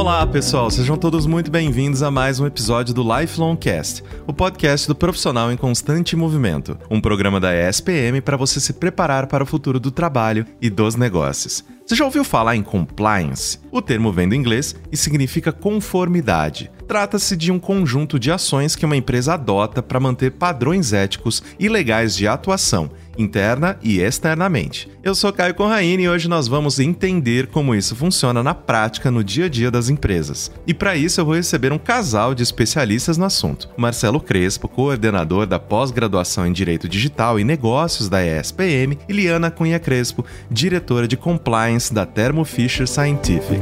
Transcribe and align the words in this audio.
Olá, 0.00 0.26
pessoal, 0.26 0.70
sejam 0.70 0.96
todos 0.96 1.26
muito 1.26 1.50
bem-vindos 1.50 2.02
a 2.02 2.10
mais 2.10 2.40
um 2.40 2.46
episódio 2.46 2.94
do 2.94 3.02
Lifelong 3.02 3.54
Cast, 3.54 4.02
o 4.26 4.32
podcast 4.32 4.88
do 4.88 4.94
profissional 4.94 5.52
em 5.52 5.58
constante 5.58 6.16
movimento, 6.16 6.78
um 6.90 7.02
programa 7.02 7.38
da 7.38 7.52
ESPM 7.54 8.22
para 8.22 8.38
você 8.38 8.58
se 8.60 8.72
preparar 8.72 9.26
para 9.26 9.44
o 9.44 9.46
futuro 9.46 9.78
do 9.78 9.90
trabalho 9.90 10.46
e 10.58 10.70
dos 10.70 10.96
negócios. 10.96 11.62
Você 11.84 11.94
já 11.94 12.06
ouviu 12.06 12.24
falar 12.24 12.56
em 12.56 12.62
compliance? 12.62 13.58
O 13.70 13.82
termo 13.82 14.10
vem 14.10 14.26
do 14.26 14.34
inglês 14.34 14.74
e 14.90 14.96
significa 14.96 15.52
conformidade. 15.52 16.70
Trata-se 16.88 17.36
de 17.36 17.52
um 17.52 17.58
conjunto 17.58 18.18
de 18.18 18.30
ações 18.30 18.74
que 18.74 18.86
uma 18.86 18.96
empresa 18.96 19.34
adota 19.34 19.82
para 19.82 20.00
manter 20.00 20.30
padrões 20.30 20.94
éticos 20.94 21.42
e 21.58 21.68
legais 21.68 22.16
de 22.16 22.26
atuação 22.26 22.90
interna 23.20 23.78
e 23.82 24.00
externamente. 24.00 24.88
Eu 25.02 25.14
sou 25.14 25.32
Caio 25.32 25.54
Conraine 25.54 26.02
e 26.02 26.08
hoje 26.08 26.28
nós 26.28 26.46
vamos 26.46 26.78
entender 26.78 27.46
como 27.46 27.74
isso 27.74 27.96
funciona 27.96 28.42
na 28.42 28.54
prática 28.54 29.10
no 29.10 29.24
dia 29.24 29.46
a 29.46 29.48
dia 29.48 29.70
das 29.70 29.88
empresas. 29.88 30.50
E 30.66 30.74
para 30.74 30.96
isso 30.96 31.20
eu 31.20 31.24
vou 31.24 31.34
receber 31.34 31.72
um 31.72 31.78
casal 31.78 32.34
de 32.34 32.42
especialistas 32.42 33.16
no 33.16 33.24
assunto. 33.24 33.68
Marcelo 33.76 34.20
Crespo, 34.20 34.68
coordenador 34.68 35.46
da 35.46 35.58
pós-graduação 35.58 36.46
em 36.46 36.52
Direito 36.52 36.88
Digital 36.88 37.38
e 37.40 37.44
Negócios 37.44 38.08
da 38.08 38.24
ESPM, 38.24 38.98
e 39.08 39.12
Liana 39.12 39.50
Cunha 39.50 39.78
Crespo, 39.78 40.24
diretora 40.50 41.08
de 41.08 41.16
compliance 41.16 41.92
da 41.92 42.04
Thermo 42.06 42.44
Fisher 42.44 42.86
Scientific. 42.86 43.60